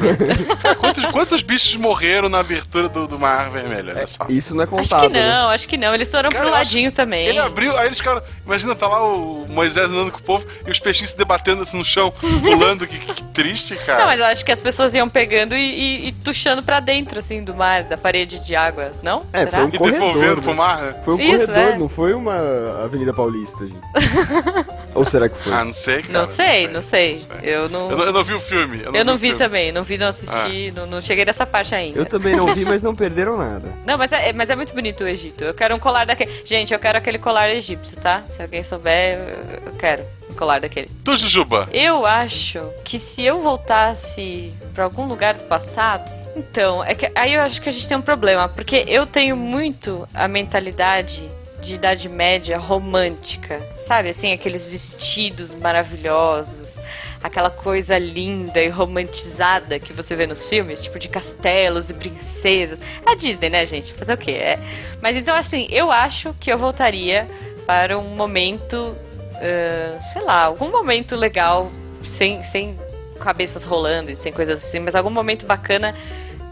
[0.62, 3.90] Cara, quantos, quantos bichos morreram na abertura do, do Mar Vermelho?
[3.96, 4.26] Olha só.
[4.30, 5.10] Isso não é Acho contável.
[5.12, 5.94] que não, acho que não.
[5.94, 7.28] Eles foram Cara, pro acho- ladinho também.
[7.28, 8.22] Ele abriu, aí eles ficaram.
[8.46, 11.78] Imagina, tá lá o Moisés andando com o povo e os peixinhos se debatendo assim
[11.78, 12.88] no chão, pulando.
[12.88, 14.00] que, que triste, cara.
[14.00, 15.60] Não, mas eu acho que as pessoas iam pegando e,
[16.06, 19.26] e, e tuchando pra dentro, assim, do mar, da parede de água, não?
[19.34, 19.52] É, Será?
[19.52, 20.42] foi um E corredor, devolvendo né?
[20.44, 20.96] pro mar, né?
[21.04, 21.78] Foi um Isso, corredor, é.
[21.78, 23.80] não foi uma Avenida Paulista, gente.
[24.96, 25.54] Ou será que foi?
[25.54, 26.14] Ah, não sei, cara.
[26.20, 27.26] Não sei, não sei.
[27.42, 28.82] Eu não, Eu não, eu não vi o filme.
[28.84, 29.40] Eu não, eu não vi, vi filme.
[29.40, 31.98] também, não vi, não assisti, não, não cheguei nessa parte ainda.
[32.00, 33.68] Eu também não vi, mas não perderam nada.
[33.86, 35.44] Não, mas é, mas é muito bonito o Egito.
[35.44, 36.32] Eu quero um colar daquele.
[36.46, 38.24] Gente, eu quero aquele colar egípcio, tá?
[38.28, 40.90] Se alguém souber, eu- eu quero um colar daquele.
[41.04, 41.68] Tu, Jujuba.
[41.72, 46.12] Eu acho que se eu voltasse pra algum lugar do passado.
[46.36, 49.38] Então, é que aí eu acho que a gente tem um problema, porque eu tenho
[49.38, 51.30] muito a mentalidade
[51.64, 54.10] de Idade Média romântica, sabe?
[54.10, 56.78] Assim, aqueles vestidos maravilhosos,
[57.24, 62.80] aquela coisa linda e romantizada que você vê nos filmes, tipo de castelos e princesas.
[63.06, 63.94] É a Disney, né, gente?
[63.94, 64.32] Fazer o quê?
[64.32, 64.60] É.
[65.02, 67.28] Mas então, assim, eu acho que eu voltaria
[67.66, 68.96] para um momento
[69.44, 71.70] ah, sei lá, algum momento legal,
[72.04, 72.80] sem, sem
[73.20, 75.94] cabeças rolando e sem coisas assim, mas algum momento bacana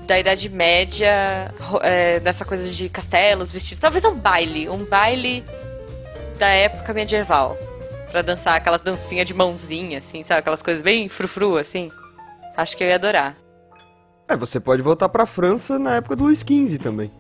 [0.06, 3.80] da Idade Média, é, dessa coisa de castelos, vestidos.
[3.80, 5.44] Talvez um baile, um baile
[6.38, 7.58] da época medieval.
[8.10, 10.40] Pra dançar aquelas dancinhas de mãozinha, assim, sabe?
[10.40, 11.90] Aquelas coisas bem frufru, assim.
[12.58, 13.38] Acho que eu ia adorar.
[14.28, 17.12] É, você pode voltar pra França na época do Luís XV também.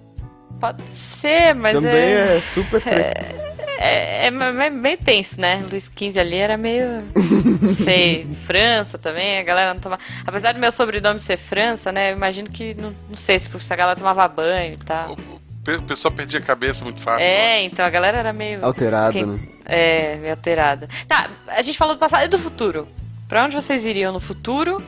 [0.60, 2.38] Pode ser, mas também é...
[2.38, 3.13] é, super fresco.
[3.15, 3.51] É,
[3.82, 5.63] é, é meio tenso, né?
[5.70, 7.04] Luiz XV ali era meio.
[7.62, 10.02] Não sei, França também, a galera não tomava.
[10.26, 12.12] Apesar do meu sobrenome ser França, né?
[12.12, 12.74] Eu imagino que.
[12.76, 15.13] Não, não sei se a galera tomava banho e tal.
[15.13, 17.24] O pe- o pessoal perdia a cabeça muito fácil.
[17.26, 18.63] É, então a galera era meio.
[18.65, 19.39] Alterada, esquen- né?
[19.65, 20.88] É, meio alterada.
[21.08, 22.88] Tá, a gente falou do passado e do futuro.
[23.28, 24.84] Pra onde vocês iriam no futuro?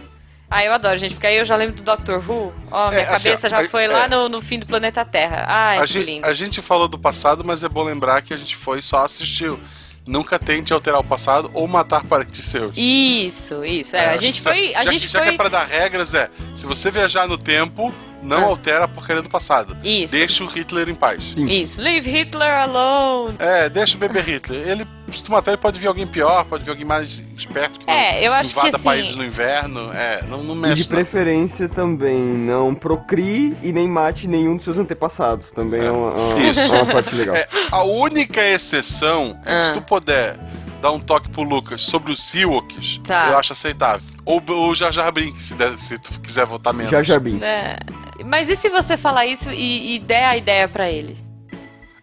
[0.55, 2.53] Ah, eu adoro, gente, porque aí eu já lembro do Doctor Who.
[2.69, 4.07] Ó, minha É, cabeça já a- foi lá é.
[4.07, 5.45] no, no fim do planeta Terra.
[5.47, 6.27] Ai, a, que gente, lindo.
[6.27, 9.59] a gente falou do passado, mas é bom lembrar que a gente foi só assistiu.
[10.05, 12.73] Nunca tente alterar o passado ou matar parentes seus.
[12.75, 13.95] Isso, isso.
[13.95, 14.71] É, a gente que foi.
[14.73, 15.33] já, A já gente que, já que foi.
[15.33, 17.91] é pra dar regras, é: se você viajar no tempo,
[18.23, 18.45] não Ah.
[18.45, 19.77] altera a porcaria do passado.
[19.83, 20.15] Isso.
[20.15, 21.33] Deixa o Hitler em paz.
[21.38, 21.79] Isso.
[21.81, 23.36] Leave Hitler alone.
[23.39, 24.67] É, deixa o bebê Hitler.
[24.67, 27.86] Ele, se tu matar, ele pode vir alguém pior, pode vir alguém mais esperto que
[27.88, 29.91] não É, eu acho que invada assim- países no inverno.
[29.93, 30.83] É, não, não E mexe.
[30.83, 35.51] de preferência também não procrie e nem mate nenhum dos seus antepassados.
[35.51, 36.59] Também é, uma, uma- Isso.
[36.62, 37.36] é uma parte legal.
[37.36, 39.63] É, a única exceção é que Ah.
[39.63, 40.39] se tu puder
[40.81, 43.29] dar um toque pro Lucas sobre os Ewoks, Tá.
[43.29, 44.05] eu acho aceitável.
[44.25, 46.91] Ou o Jar Jar Binks, se, der- se tu quiser votar menos.
[46.91, 47.41] Jar Jar Binks.
[47.41, 47.77] É,
[48.23, 51.17] Mas e se você falar isso e, e der a ideia pra ele?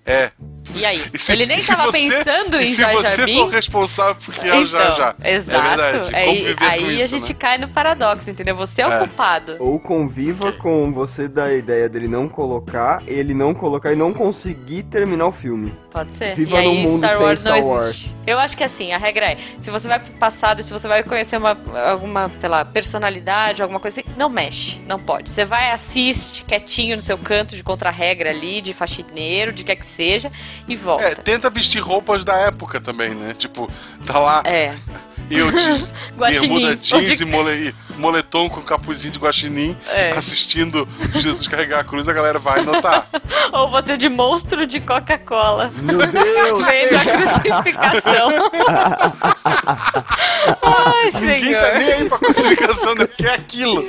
[0.04, 0.30] É.
[0.74, 1.04] E aí?
[1.12, 3.16] E se- ele nem e se tava você- pensando e em se Jar Jar você
[3.16, 3.52] for Binks?
[3.52, 5.16] responsável por criar o Jar Jar.
[5.24, 5.60] exato.
[5.60, 6.14] É verdade.
[6.14, 7.38] Aí, aí a isso, gente né?
[7.38, 8.54] cai no paradoxo, entendeu?
[8.56, 8.98] Você é o É.
[8.98, 9.56] culpado.
[9.58, 14.82] Ou conviva com você da ideia dele não colocar, ele não colocar e não conseguir
[14.84, 15.72] terminar o filme.
[15.90, 16.34] Pode ser.
[16.36, 17.84] Viva e aí mundo Star Wars Star não Wars.
[17.86, 18.16] existe.
[18.26, 21.02] Eu acho que assim, a regra é, se você vai pro passado, se você vai
[21.02, 21.56] conhecer uma,
[21.90, 25.30] alguma, sei lá, personalidade, alguma coisa assim, não mexe, não pode.
[25.30, 29.86] Você vai, assiste quietinho no seu canto de contra-regra ali, de faxineiro, de quer que
[29.86, 30.30] seja,
[30.68, 31.04] e volta.
[31.04, 33.34] É, tenta vestir roupas da época também, né?
[33.36, 33.70] Tipo,
[34.06, 34.74] tá lá É.
[35.30, 35.86] eu de
[36.18, 40.10] bermuda jeans de- e mole- e moletom com capuzinho de guaxinim, É.
[40.12, 43.08] assistindo Jesus carregar a cruz, a galera vai notar.
[43.52, 45.70] Ou você de monstro de Coca-Cola.
[45.76, 46.64] Meu Deus!
[46.66, 48.30] Vendo a crucificação.
[50.62, 51.94] Ai, Ninguém tá nem senhor.
[52.00, 53.06] aí pra crucificação, né?
[53.06, 53.84] Que é aquilo.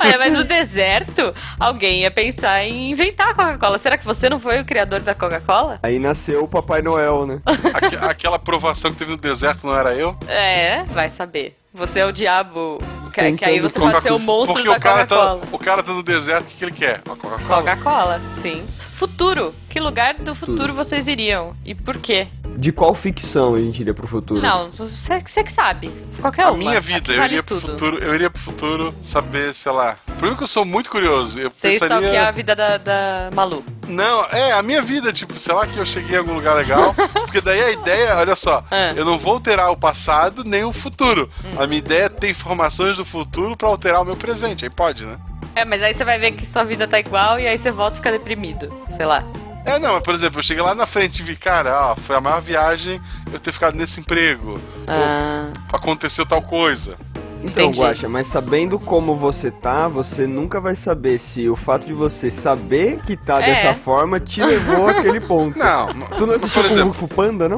[0.00, 3.78] Olha, mas no deserto, alguém ia pensar em inventar a Coca-Cola.
[3.78, 5.78] Será que você não foi o criador da Coca-Cola?
[5.82, 7.40] Aí nasceu o Papai Noel, né?
[7.74, 10.16] Aque- aquela provação que teve no deserto não era eu?
[10.28, 11.56] É, vai saber.
[11.72, 12.78] Você é o diabo.
[13.14, 15.40] Que, que aí você pode ser o monstro Porque da o cara, tá, Coca-Cola.
[15.52, 17.00] o cara tá no deserto, o que, que ele quer?
[17.06, 17.62] Uma Coca-Cola.
[17.62, 18.64] Coca-Cola, sim.
[18.92, 19.54] Futuro.
[19.68, 21.54] Que lugar do futuro vocês iriam?
[21.64, 22.28] E por quê?
[22.56, 24.40] De qual ficção a gente iria pro futuro?
[24.40, 25.90] Não, você, você que sabe.
[26.20, 26.58] Qualquer A uma.
[26.58, 27.70] minha vida, eu vale iria pro tudo.
[27.72, 29.96] futuro, eu iria pro futuro saber, sei lá.
[30.06, 31.38] Primeiro que eu sou muito curioso.
[31.40, 32.32] Eu Você stalkear a pensaria.
[32.32, 33.64] vida da, da Malu.
[33.88, 36.94] Não, é, a minha vida, tipo, sei lá que eu cheguei em algum lugar legal.
[37.24, 38.92] porque daí a ideia, olha só, Ah.
[38.94, 41.30] eu não vou alterar o passado nem o futuro.
[41.44, 41.62] Hum.
[41.62, 44.64] A minha ideia é ter informações do futuro pra alterar o meu presente.
[44.64, 45.16] Aí pode, né?
[45.54, 47.94] É, mas aí você vai ver que sua vida tá igual e aí você volta
[47.94, 48.72] e fica deprimido.
[48.90, 49.24] Sei lá.
[49.64, 52.16] É, não, mas por exemplo, eu cheguei lá na frente e vi, cara, ó, foi
[52.16, 53.00] a maior viagem
[53.32, 54.58] eu ter ficado nesse emprego.
[54.88, 56.96] Ah, Ou aconteceu tal coisa.
[57.42, 57.80] Então, Entendi.
[57.80, 62.30] Guaxa, mas sabendo como você tá, você nunca vai saber se o fato de você
[62.30, 63.46] saber que tá É.
[63.46, 65.58] dessa forma te levou àquele ponto.
[65.58, 67.56] Não, Tu não mas, assistiu o exemplo, Kung Fu Panda, não?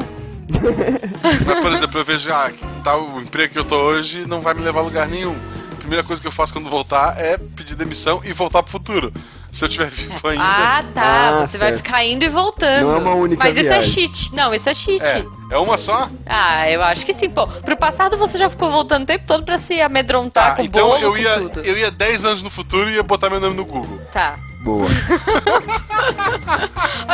[1.46, 4.40] mas, por exemplo, eu vejo, ah, que tá o emprego que eu tô hoje não
[4.40, 5.34] vai me levar a lugar nenhum.
[5.78, 9.12] primeira coisa que eu faço quando voltar é pedir demissão e voltar pro futuro.
[9.54, 10.42] Se eu estiver vivo ainda.
[10.42, 11.02] Ah, tá.
[11.42, 11.84] Ah, você vai certo.
[11.84, 12.86] ficar indo e voltando.
[12.86, 13.90] Não é uma única Mas isso é viagem.
[13.92, 14.34] cheat.
[14.34, 15.02] Não, isso é cheat.
[15.04, 16.08] É, é uma só?
[16.24, 17.28] Ah, eu acho que sim.
[17.28, 20.62] Pô, pro passado você já ficou voltando o tempo todo pra se amedrontar Tá, com
[20.62, 21.60] então bolo, eu ia, tudo.
[21.60, 24.00] eu ia 10 anos no futuro e ia botar meu nome no Google.
[24.10, 24.38] Tá.
[24.62, 24.86] Boa.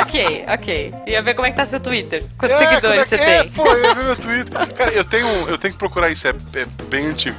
[0.03, 0.95] Ok, ok.
[1.07, 2.25] Ia ver como é que tá seu Twitter.
[2.39, 3.51] Quantos É, seguidores você é que- é, tem.
[3.53, 4.75] pô, eu ia ver meu Twitter.
[4.75, 7.37] Cara, eu tenho, eu tenho que procurar isso, é, é bem antigo.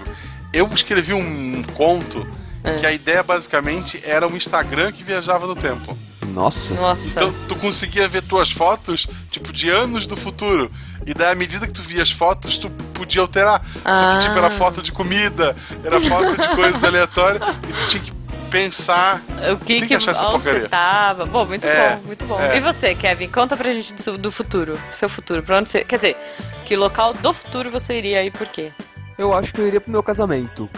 [0.51, 2.27] Eu escrevi um conto
[2.63, 2.78] É.
[2.80, 5.98] que a ideia basicamente era um Instagram que viajava no tempo.
[6.28, 6.74] Nossa.
[6.76, 7.08] Nossa.
[7.08, 10.72] Então tu conseguia ver tuas fotos, tipo, de anos do futuro.
[11.06, 13.63] E daí, à medida que tu via as fotos, tu podia alterar.
[13.82, 14.12] Só Ah.
[14.17, 17.41] que, tipo, era foto de comida, era foto de coisas aleatórias.
[17.67, 18.12] E tu tinha que
[18.52, 19.22] pensar.
[19.52, 20.62] O que Tem que, que achar essa porcaria.
[20.62, 21.26] você tava?
[21.26, 22.39] Bom, muito É, bom, muito bom.
[22.39, 22.58] é.
[22.58, 23.30] E você, Kevin?
[23.30, 25.41] Conta pra gente do, do futuro, do seu futuro.
[25.41, 25.84] Pra onde você.
[25.84, 26.17] Quer dizer,
[26.65, 28.72] que local do futuro você iria e por quê?
[29.17, 30.69] Eu acho que eu iria pro meu casamento.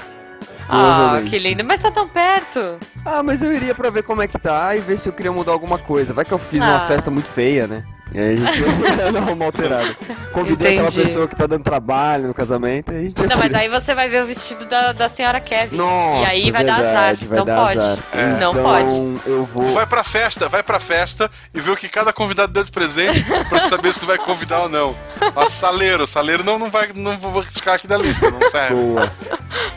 [0.69, 1.63] Ah, que lindo.
[1.63, 2.78] Mas tá tão perto.
[3.06, 5.32] Ah, mas eu iria pra ver como é que tá e ver se eu queria
[5.32, 6.13] mudar alguma coisa.
[6.13, 6.88] Vai que eu fiz uma Ah.
[6.88, 7.84] festa muito feia, né?
[8.13, 9.95] E aí a gente ia dar uma alterada.
[10.34, 11.08] Convidei aquela Entendi.
[11.08, 14.10] pessoa que tá dando trabalho no casamento e a gente Não, mas aí você vai
[14.10, 15.78] ver o vestido da, da senhora Kevin.
[15.78, 16.86] Nossa, e aí vai dar azar.
[17.15, 17.80] verdade, vai não dar pode.
[17.80, 17.97] azar.
[18.13, 18.26] É.
[18.28, 19.21] Não então, pode.
[19.30, 19.65] eu vou...
[19.65, 22.71] Tu vai pra festa, vai pra festa e vê o que cada convidado deu de
[22.71, 24.95] presente pra tu saber se tu vai convidar ou não.
[25.36, 26.89] Ó, saleiro, saleiro não, não vai.
[26.93, 28.76] Não vou criticar aqui da lista, não serve.
[28.76, 29.12] Boa.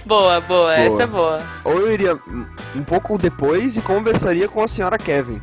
[0.05, 1.03] Boa, boa, essa Boa.
[1.03, 1.43] é boa.
[1.65, 2.19] Ou eu iria
[2.75, 5.41] um pouco depois e conversaria com a senhora Kevin.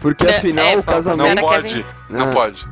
[0.00, 1.22] Porque É, afinal é, o Não casamento...
[1.22, 2.66] Senhora pode, não pode.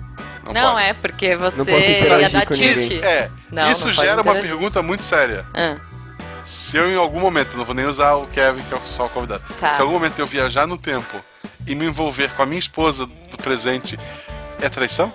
[0.44, 0.84] Não, Não, pode.
[0.86, 1.72] é, porque você
[2.20, 2.76] ia dar tilt.
[2.76, 5.44] Isso, é, Não, isso não gera uma pergunta muito séria.
[5.54, 5.76] Ah,
[6.44, 9.08] Se eu em algum momento, não vou nem usar o Kevin, que é só o
[9.08, 9.72] convidado, Tá.
[9.72, 11.18] se em algum momento eu viajar no tempo
[11.66, 13.98] e me envolver com a minha esposa do presente,
[14.60, 15.10] é traição?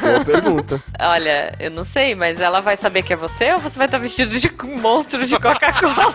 [0.00, 0.80] Boa pergunta.
[1.00, 3.98] olha, eu não sei, mas ela vai saber que é você ou você vai estar
[3.98, 5.94] vestido de monstro de Coca-Cola?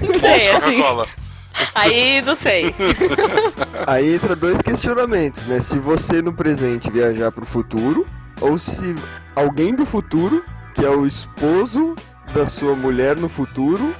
[0.00, 0.76] não sei, assim.
[0.78, 1.06] Coca-Cola.
[1.74, 2.74] Aí não sei.
[3.86, 5.60] Aí entra dois questionamentos, né?
[5.60, 8.06] Se você no presente viajar pro futuro,
[8.40, 8.96] ou se
[9.36, 10.44] alguém do futuro,
[10.74, 11.94] que é o esposo
[12.34, 13.94] da sua mulher no futuro,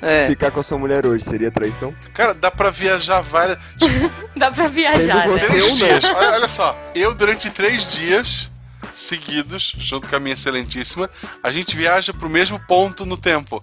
[0.00, 1.94] É, ficar com a sua mulher hoje, seria traição?
[2.14, 3.58] Cara, dá pra viajar várias.
[4.36, 5.28] dá pra viajar, né?
[5.28, 5.74] você- Três Eu não.
[5.76, 6.04] dias.
[6.04, 8.50] Olha, olha só, eu durante três dias
[8.94, 11.10] seguidos, junto com a minha excelentíssima,
[11.42, 13.60] a gente viaja pro mesmo ponto no tempo.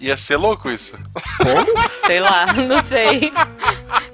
[0.00, 0.96] Ia ser louco isso.
[2.06, 3.32] Sei lá, não sei.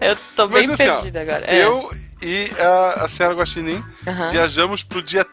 [0.01, 1.45] Eu tô bem Mas assim, ó, perdida agora.
[1.47, 1.65] É.
[1.65, 1.91] eu
[2.23, 3.85] e a, a senhora Guaxinim
[4.33, 5.27] viajamos pro dia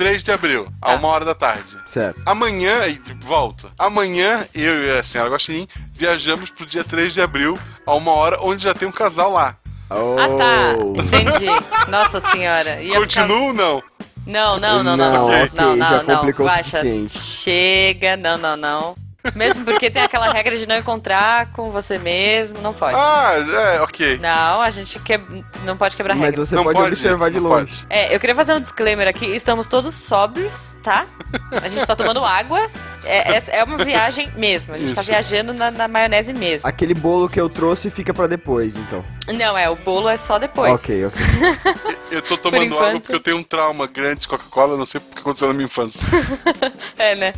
[0.00, 0.94] 3 de abril, a Tá.
[0.94, 1.76] uma hora da tarde.
[1.86, 2.22] Certo.
[2.24, 3.70] Amanhã, e volto.
[3.78, 8.38] Amanhã, eu e a senhora Guaxinim viajamos pro dia 3 de abril, a uma hora,
[8.40, 9.56] onde já tem um casal lá.
[9.90, 9.96] Ah,
[10.38, 10.76] tá.
[10.82, 10.94] Oh.
[10.98, 11.46] Entendi.
[11.90, 12.80] Nossa senhora.
[12.80, 13.82] Ia ficar- Continua ou não?
[14.26, 15.12] Não, não, não, não, não.
[15.12, 16.16] Não, Não, ok, não, já não.
[16.16, 16.62] complicou o Baixa.
[16.78, 17.18] suficiente.
[17.18, 18.94] Chega, não, não, não.
[19.34, 22.94] Mesmo porque tem aquela regra de não encontrar com você mesmo, não pode.
[22.96, 23.32] Ah,
[23.76, 24.18] é, ok.
[24.18, 25.20] Não, a gente que...
[25.64, 26.44] não pode quebrar Mas regra.
[26.46, 27.82] você Não pode, pode, observar de longe.
[27.82, 27.86] pode.
[27.90, 29.26] É, eu queria fazer um disclaimer aqui.
[29.26, 31.06] Estamos todos sóbrios, tá?
[31.52, 32.70] A gente tá tomando água.
[33.04, 34.74] É, é, é uma viagem mesmo.
[34.74, 35.10] A gente tá Isso.
[35.10, 36.68] viajando na, na maionese mesmo.
[36.68, 39.04] Aquele bolo que eu trouxe fica pra depois, então.
[39.28, 40.72] Não, é, o bolo é só depois.
[40.72, 41.20] Ok, ok.
[42.10, 42.82] Eu tô tomando enquanto.
[42.82, 45.54] água porque eu tenho um trauma grande de Coca-Cola, não sei o que aconteceu na
[45.54, 46.04] minha infância.
[46.98, 47.32] É, né?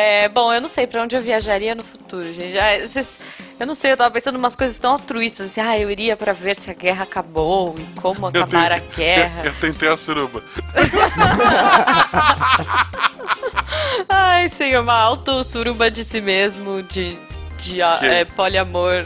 [0.00, 2.56] É, bom, eu não sei pra onde eu viajaria no futuro, gente.
[2.56, 3.18] Ah, vocês-
[3.58, 6.16] eu não sei, eu tava pensando em umas coisas tão altruístas, assim, ah, eu iria
[6.16, 9.42] pra ver se a guerra acabou e como Eu acabar a guerra.
[9.44, 10.40] Eu tentei a suruba.
[14.08, 17.18] Ai, senhor, uma auto suruba de si mesmo, de,
[17.58, 19.04] de é, poliamor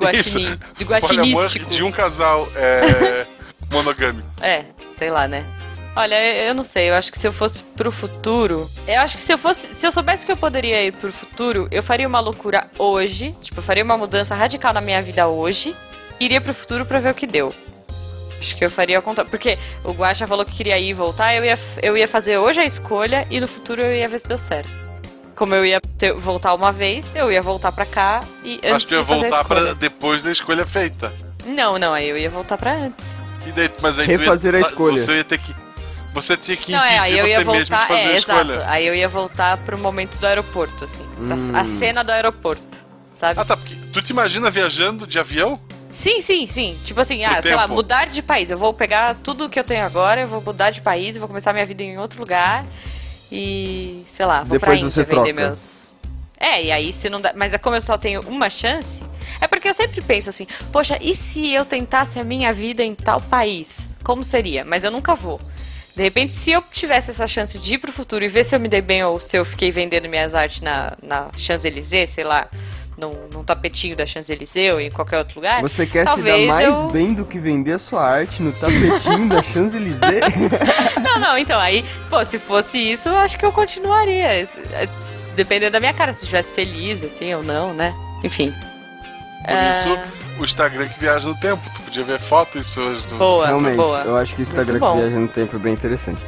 [0.00, 1.70] guaxinim, de Poliamor guaxinístico.
[1.70, 3.26] de um casal é,
[3.68, 4.28] monogâmico.
[4.40, 4.62] É,
[4.96, 5.44] sei lá, né?
[5.96, 8.70] Olha, eu não sei, eu acho que se eu fosse pro futuro.
[8.86, 9.74] Eu acho que se eu fosse.
[9.74, 13.34] Se eu soubesse que eu poderia ir pro futuro, eu faria uma loucura hoje.
[13.42, 15.74] Tipo, eu faria uma mudança radical na minha vida hoje.
[16.18, 17.52] e Iria pro futuro pra ver o que deu.
[18.38, 19.30] Acho que eu faria ao contrário.
[19.30, 22.60] Porque o Guaxa falou que queria ir e voltar, eu ia, eu ia fazer hoje
[22.60, 24.70] a escolha e no futuro eu ia ver se deu certo.
[25.34, 28.86] Como eu ia ter- voltar uma vez, eu ia voltar pra cá e antes Acho
[28.86, 31.12] que eu ia voltar pra depois da escolha feita.
[31.44, 33.16] Não, não, aí eu ia voltar pra antes.
[33.46, 34.98] E daí, mas aí tu ia- Refazer a tá- escolha.
[35.00, 35.54] Você ia ter que.
[36.12, 37.86] Você tinha que Não, é, impedir você ia mesmo de voltar.
[37.88, 38.52] fazer É, a escolha.
[38.54, 38.70] exato.
[38.70, 41.04] Aí eu ia voltar pro momento do aeroporto, assim.
[41.18, 41.56] Hum.
[41.56, 42.78] A cena do aeroporto.
[43.14, 43.38] Sabe?
[43.38, 43.56] Ah, tá.
[43.56, 45.60] Porque tu te imagina viajando de avião?
[45.90, 46.78] Sim, sim, sim.
[46.84, 48.50] Tipo assim, ah, sei lá, mudar de país.
[48.50, 51.28] Eu vou pegar tudo que eu tenho agora, eu vou mudar de país, eu vou
[51.28, 52.64] começar minha vida em outro lugar.
[53.30, 55.48] E, sei lá, vou Depois pra você Índia vender troca.
[55.48, 55.94] meus.
[56.38, 57.32] É, e aí se não dá.
[57.36, 59.02] Mas é como eu só tenho uma chance.
[59.40, 62.94] É porque eu sempre penso assim, poxa, e se eu tentasse a minha vida em
[62.94, 63.94] tal país?
[64.02, 64.64] Como seria?
[64.64, 65.40] Mas eu nunca vou.
[65.94, 68.60] De repente, se eu tivesse essa chance de ir pro futuro e ver se eu
[68.60, 72.48] me dei bem ou se eu fiquei vendendo minhas artes na, na Champs-Élysées, sei lá,
[72.96, 75.62] num, num tapetinho da Champs-Élysées ou em qualquer outro lugar.
[75.62, 76.88] Você quer se dar talvez mais eu...
[76.88, 80.20] bem do que vender a sua arte no tapetinho da Champs-Élysées?
[81.02, 84.48] Não, não, então aí, pô, se fosse isso, eu acho que eu continuaria.
[85.34, 87.94] Dependendo da minha cara, se eu estivesse feliz, assim, ou não, né?
[88.22, 88.54] Enfim.
[89.44, 91.62] Por isso, o Instagram que viaja no tempo.
[91.74, 93.16] Tu podia ver fotos suas do.
[93.16, 94.00] Boa, Realmente, boa.
[94.02, 96.20] eu acho que o Instagram que viaja no tempo é bem interessante.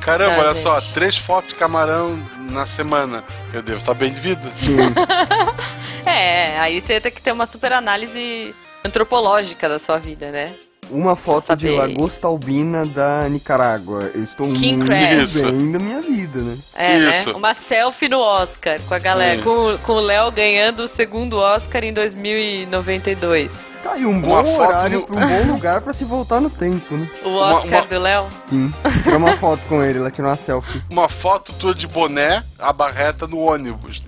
[0.00, 0.92] Caramba, Ah, olha só, gente.
[0.92, 2.18] três fotos de camarão
[2.50, 3.24] na semana.
[3.52, 4.42] Eu devo estar bem de vida.
[4.56, 4.76] Sim,
[6.06, 10.54] É, aí você tem que ter uma super análise antropológica da sua vida, né?
[10.90, 11.76] Uma foto de saber.
[11.76, 14.10] lagosta albina da Nicarágua.
[14.14, 15.22] Eu estou King muito crab.
[15.22, 15.44] Isso.
[15.44, 16.56] bem da minha vida, né?
[16.74, 17.28] É, Isso.
[17.30, 17.34] né?
[17.36, 19.44] Uma selfie no Oscar com a galera, Isso.
[19.44, 23.68] com, com o Léo ganhando o segundo Oscar em 2092.
[23.82, 26.48] Tá aí um Uma bom horário no- pra um bom lugar pra se voltar no
[26.50, 27.08] tempo, né?
[27.24, 28.26] O Oscar uma- do Léo.
[28.46, 28.72] Sim.
[29.02, 30.82] Tirar uma foto com ele, lá tirar uma selfie.
[30.88, 34.02] Uma foto tua de boné, a barreta no ônibus.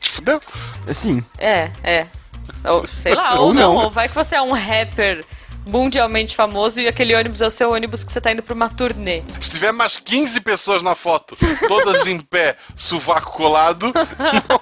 [0.00, 0.40] Te fudeu?
[0.88, 2.06] Assim, É, é.
[2.64, 3.84] Ou, sei lá, Ou ou não, não.
[3.84, 5.24] ou vai que você é um rapper
[5.66, 8.68] mundialmente famoso e aquele ônibus é o seu ônibus que você tá indo pra uma
[8.68, 9.22] turnê.
[9.40, 11.36] Se tiver mais 15 pessoas na foto,
[11.68, 13.92] todas em pé, sovaco colado,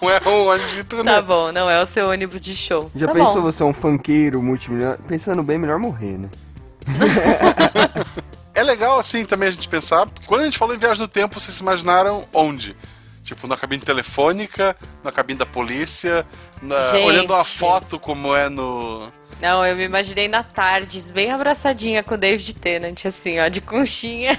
[0.02, 1.10] não é um ônibus de turnê.
[1.10, 2.90] Tá bom, não é o seu ônibus de show.
[2.94, 3.42] já tá pensou bom.
[3.42, 5.02] você é um funkeiro multimilionário?
[5.08, 6.28] Pensando bem, melhor morrer, né?
[8.52, 10.08] É legal, assim, também a gente pensar.
[10.26, 12.76] Quando a gente falou em viagem no tempo, vocês se imaginaram onde?
[13.30, 16.26] Tipo, na cabine telefônica, na cabine da polícia,
[16.60, 19.08] na- olhando a foto como é no.
[19.40, 23.60] Não, eu me imaginei na Tardes, bem abraçadinha com o David Tennant, assim, ó, de
[23.60, 24.36] conchinha.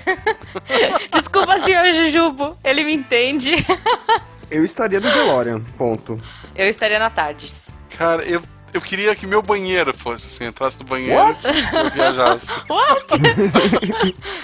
[1.10, 3.56] Desculpa, senhor Jujubo, ele me entende.
[4.51, 6.21] Eu estaria no DeLorean, ponto.
[6.54, 7.73] Eu estaria na Tardes.
[7.97, 8.41] Cara, eu,
[8.73, 12.47] eu queria que meu banheiro fosse assim, entrasse no banheiro e eu viajasse.
[12.69, 13.05] What?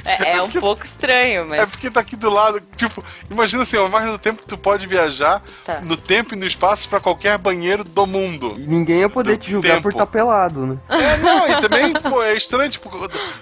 [0.05, 1.59] é, é um pouco estranho, mas.
[1.61, 4.57] É porque tá aqui do lado, tipo, imagina assim, uma máquina do tempo que tu
[4.57, 5.81] pode viajar Tá.
[5.81, 8.55] no tempo e no espaço pra qualquer banheiro do mundo.
[8.57, 10.03] E ninguém ia poder Do te julgar por tempo.
[10.03, 10.77] estar pelado, né?
[10.89, 12.89] É, não, e também, pô, é estranho, tipo,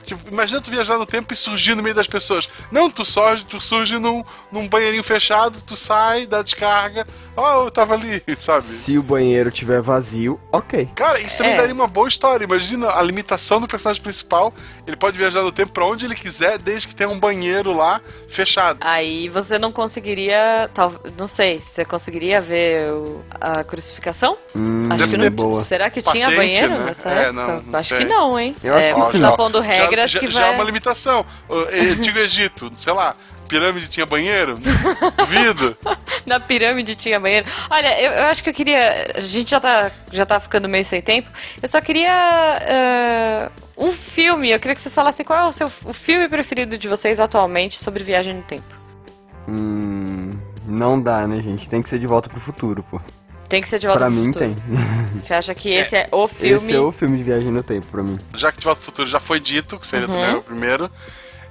[0.04, 2.50] tipo, imagina tu viajar no tempo e surgir no meio das pessoas.
[2.72, 7.72] Não, tu surge, tu surge num, num banheirinho fechado, tu sai, dá descarga, ó, eu
[7.72, 8.64] tava ali, sabe?
[8.66, 10.75] Se o banheiro tiver vazio, ok.
[10.96, 11.58] Cara, isso também É.
[11.58, 12.44] daria uma boa história.
[12.44, 14.54] Imagina a limitação do personagem principal.
[14.86, 18.02] Ele pode viajar no tempo pra onde ele quiser, desde que tenha um banheiro lá
[18.28, 18.80] fechado.
[18.82, 20.70] Aí você não conseguiria.
[20.74, 24.38] Tal, não sei, você conseguiria ver o- a crucificação?
[24.56, 25.30] Hum, Acho que não.
[25.30, 25.62] boa.
[25.62, 26.86] Será que tinha Patente, banheiro né?
[26.86, 27.32] nessa É, época?
[27.34, 27.98] não, não acho sei.
[28.00, 28.56] que não, hein?
[28.64, 30.50] Eu acho é, que você tá pondo regras já, que já vai.
[30.50, 31.26] é uma limitação.
[31.48, 31.56] O
[31.94, 33.16] Antigo Egito, sei lá,
[33.48, 34.58] pirâmide tinha banheiro?
[35.18, 35.78] Duvido.
[36.28, 37.46] Na pirâmide tinha banheiro.
[37.70, 39.14] Olha, eu, eu acho que eu queria.
[39.16, 41.30] A gente já tá, já tá ficando meio sem tempo.
[41.62, 42.58] Eu só queria.
[42.62, 44.50] eh, um filme.
[44.50, 47.82] Eu queria que vocês falassem qual é o seu o filme preferido de vocês atualmente
[47.84, 48.64] sobre viagem no tempo.
[49.48, 50.32] Hum,
[50.68, 51.70] não dá, né, gente?
[51.70, 53.00] Tem que ser de volta pro futuro, pô.
[53.48, 54.46] Tem que ser de volta Pra pro mim futuro.
[54.46, 54.58] tem.
[55.22, 56.56] Você acha que esse é o filme?
[56.66, 58.20] Esse é o filme de viagem no tempo pra mim.
[58.36, 60.14] Já que de volta ao futuro já foi dito, que seria Uhum.
[60.16, 60.90] também o primeiro.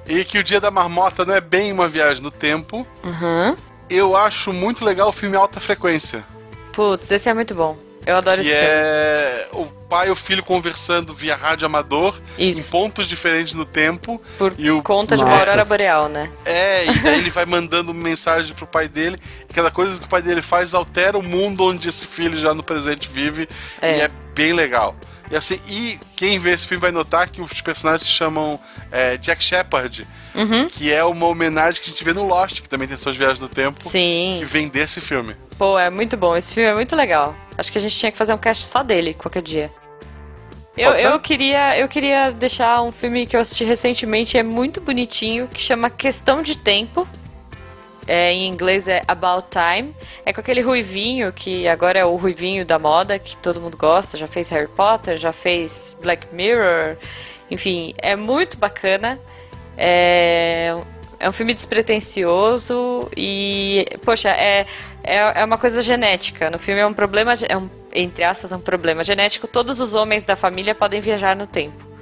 [0.06, 2.86] E que o Dia da Marmota não é bem uma viagem no tempo.
[3.04, 3.56] Uhum.
[3.88, 6.24] Eu acho muito legal o filme Alta Frequência.
[6.72, 7.76] Putz, esse é muito bom.
[8.06, 8.68] Eu adoro que esse filme.
[8.70, 12.70] é o pai e o filho conversando via rádio amador em Isso.
[12.70, 14.20] pontos diferentes no tempo.
[14.36, 16.30] Por e o- conta de uma aurora boreal, né?
[16.44, 19.18] É, e daí ele vai mandando mensagem pro pai dele.
[19.48, 22.52] E cada coisa que o pai dele faz altera o mundo onde esse filho já
[22.52, 23.48] no presente vive.
[23.80, 23.98] É.
[23.98, 24.94] E é bem legal.
[25.30, 28.60] E assim, e quem vê esse filme vai notar que os personagens se chamam
[28.92, 30.68] é, Jack Shepard, Uhum.
[30.68, 33.38] que é uma homenagem que a gente vê no Lost, que também tem suas viagens
[33.38, 34.38] no tempo, Sim.
[34.40, 35.36] que vem desse filme.
[35.56, 36.36] Pô, é muito bom.
[36.36, 37.34] Esse filme é muito legal.
[37.56, 39.70] Acho que a gente tinha que fazer um cast só dele qualquer dia.
[40.76, 45.46] Eu, eu, queria, eu queria deixar um filme que eu assisti recentemente, é muito bonitinho,
[45.46, 47.06] que chama Questão de Tempo.
[48.06, 49.94] É, em inglês é About Time.
[50.26, 54.18] É com aquele ruivinho, que agora é o ruivinho da moda, que todo mundo gosta.
[54.18, 56.96] Já fez Harry Potter, já fez Black Mirror.
[57.50, 59.18] Enfim, é muito bacana.
[59.76, 60.74] É,
[61.18, 64.66] é um filme despretensioso e, poxa, é,
[65.02, 66.50] é, é uma coisa genética.
[66.50, 69.46] No filme é um problema, é um, entre aspas, um problema genético.
[69.46, 71.94] Todos os homens da família podem viajar no tempo.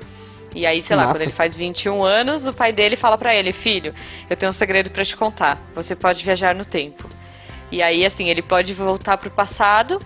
[0.55, 1.15] E aí, sei lá, Nossa.
[1.15, 3.95] quando ele faz 21 anos, o pai dele fala pra ele: Filho,
[4.29, 5.59] eu tenho um segredo pra te contar.
[5.75, 7.09] Você pode viajar no tempo.
[7.71, 10.01] E aí, assim, ele pode voltar pro passado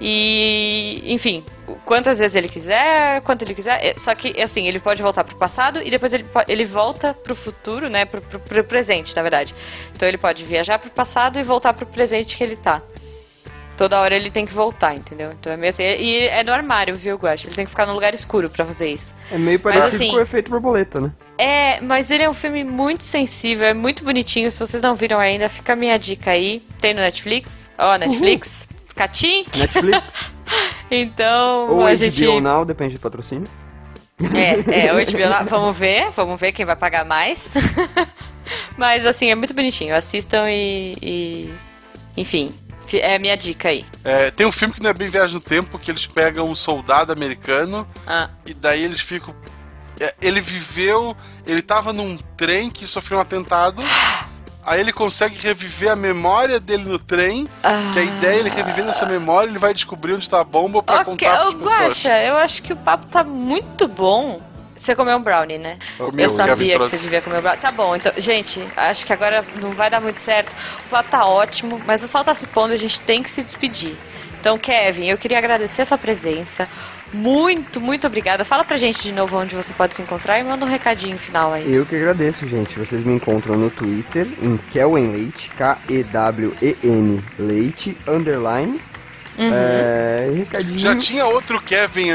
[0.00, 1.44] e, enfim,
[1.84, 3.84] quantas vezes ele quiser, quanto ele quiser.
[3.84, 7.34] É, Só que, assim, ele pode voltar pro passado e depois ele, ele volta pro
[7.34, 8.04] futuro, né?
[8.04, 9.54] Pro, pro, pro presente, na verdade.
[9.94, 12.80] Então ele pode viajar pro passado e voltar pro presente que ele tá.
[13.76, 15.30] Toda hora ele tem que voltar, entendeu?
[15.32, 15.84] Então é meio assim.
[15.84, 17.46] E é no armário, viu, Guacha?
[17.46, 19.14] Ele tem que ficar num lugar escuro pra fazer isso.
[19.30, 21.12] É meio parecido assim- com o efeito borboleta, né?
[21.40, 24.50] É, mas ele é um filme muito sensível, é muito bonitinho.
[24.50, 26.60] Se vocês não viram ainda, fica a minha dica aí.
[26.80, 27.70] Tem no Netflix.
[27.78, 28.66] Ó, Netflix.
[28.98, 29.46] Catim.
[29.56, 30.02] Netflix
[30.90, 32.40] Então, ou a HBO gente.
[32.40, 33.46] Now, depende do patrocínio.
[34.34, 35.12] É, é, hoje.
[35.48, 37.52] Vamos ver, vamos ver quem vai pagar mais.
[38.76, 39.94] Mas assim, é muito bonitinho.
[39.94, 40.96] Assistam e.
[41.02, 41.54] e-
[42.16, 42.54] Enfim,
[42.86, 43.84] fi- é a minha dica aí.
[44.02, 46.54] É, tem um filme que não é bem Viagem no Tempo, que eles pegam um
[46.54, 49.34] soldado americano Ah, e daí eles ficam.
[50.00, 51.14] é, ele viveu.
[51.46, 53.82] Ele tava num trem que sofreu um atentado.
[54.64, 57.48] Aí ele consegue reviver a memória dele no trem.
[57.92, 60.82] Que a ideia é ele revivendo essa memória, ele vai descobrir onde está a bomba
[60.82, 61.80] pra ok, contar pras pessoas.
[61.80, 64.40] Guaxa, eu acho que o papo tá muito bom.
[64.76, 65.76] Você comeu um brownie, né?
[65.96, 67.60] Comeu, eu sabia que você devia comer um brownie.
[67.60, 70.54] Tá bom, então, gente, acho que agora não vai dar muito certo.
[70.86, 73.30] O papo tá ótimo, mas o sol tá se pondo e a gente tem que
[73.30, 73.96] se despedir.
[74.40, 76.68] Então, Kevin, eu queria agradecer a sua presença.
[77.12, 78.44] Muito, muito obrigada.
[78.44, 81.52] Fala pra gente de novo onde você pode se encontrar e manda um recadinho final
[81.52, 81.72] aí.
[81.72, 82.78] Eu que agradeço, gente.
[82.78, 88.80] Vocês me encontram no Twitter, em Kelwen Leite, K-E-W-E-N Leite, underline.
[89.38, 89.50] Uhum.
[89.52, 90.78] É, recadinho.
[90.78, 92.10] Já tinha outro Kevin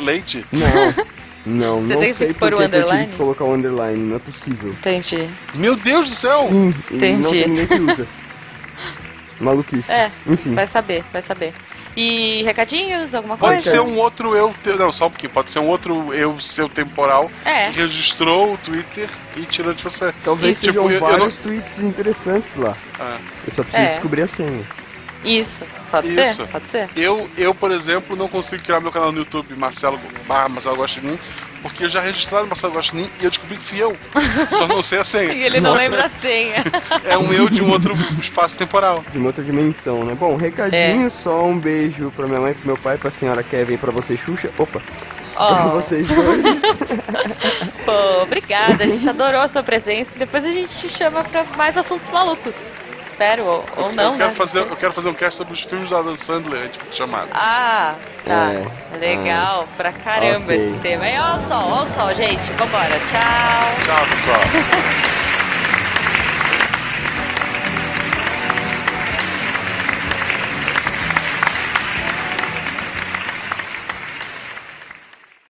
[0.00, 0.44] Leite?
[0.50, 1.04] Não,
[1.44, 3.12] não, Você não tem que sei pôr o por que que eu tive underline?
[3.12, 4.70] que colocar o underline, não é possível.
[4.70, 5.28] Entendi.
[5.54, 6.44] Meu Deus do céu!
[6.48, 7.28] Sim, e não Entendi.
[7.30, 8.06] tem ninguém que usa.
[9.40, 9.90] Maluquice.
[9.90, 10.54] É, Enfim.
[10.54, 11.52] vai saber, vai saber.
[11.96, 13.70] E recadinhos, alguma Pode coisa?
[13.70, 14.54] ser um outro eu.
[14.64, 15.32] te- Não, só um pouquinho.
[15.32, 17.68] Pode ser um outro eu seu temporal É.
[17.70, 20.12] que registrou o Twitter e tirou de você.
[20.24, 22.74] Talvez Isso, sejam tipo, eu- eu vários tweets interessantes lá.
[22.98, 23.18] Ah.
[23.46, 23.90] Eu só preciso É.
[23.92, 24.64] descobrir a senha.
[25.22, 25.62] Isso.
[25.90, 26.34] Pode Isso.
[26.36, 26.46] ser?
[26.48, 26.88] Pode ser?
[26.96, 31.18] Eu, eu, por exemplo, não consigo criar meu canal no YouTube, Marcelo barra Marcelo Guaxinim,
[31.62, 33.96] porque eu já registrado Marcelo Guaxinim e eu descobri que fui eu.
[34.50, 35.32] Só não sei a E senha.
[35.32, 36.64] ele não lembra a senha.
[37.04, 39.04] É um eu de um outro espaço temporal.
[39.12, 40.14] De uma outra dimensão, né?
[40.18, 41.10] Bom, recadinho, É.
[41.10, 44.50] só um beijo pra minha mãe, pro meu pai, pra senhora Kevin, pra você, Xuxa.
[44.58, 44.80] Opa,
[45.34, 46.62] pra Ó, vocês dois.
[47.84, 48.84] pô, obrigada.
[48.84, 50.12] A gente adorou a sua presença.
[50.16, 52.72] Depois a gente te chama pra mais assuntos malucos.
[53.12, 54.34] Espero, ou, ou não, eu, quero né?
[54.34, 57.28] fazer, eu quero fazer um cast sobre os filmes do Adam Sandler, tipo, chamado.
[57.32, 57.94] Ah,
[58.24, 58.52] tá.
[58.52, 58.98] É.
[58.98, 60.56] Legal, pra caramba Ok.
[60.56, 61.04] esse tema.
[61.04, 62.50] Aí, ó o sol, ó o sol, gente.
[62.52, 62.98] Vambora.
[63.06, 63.84] Tchau.
[63.84, 65.22] Tchau, pessoal.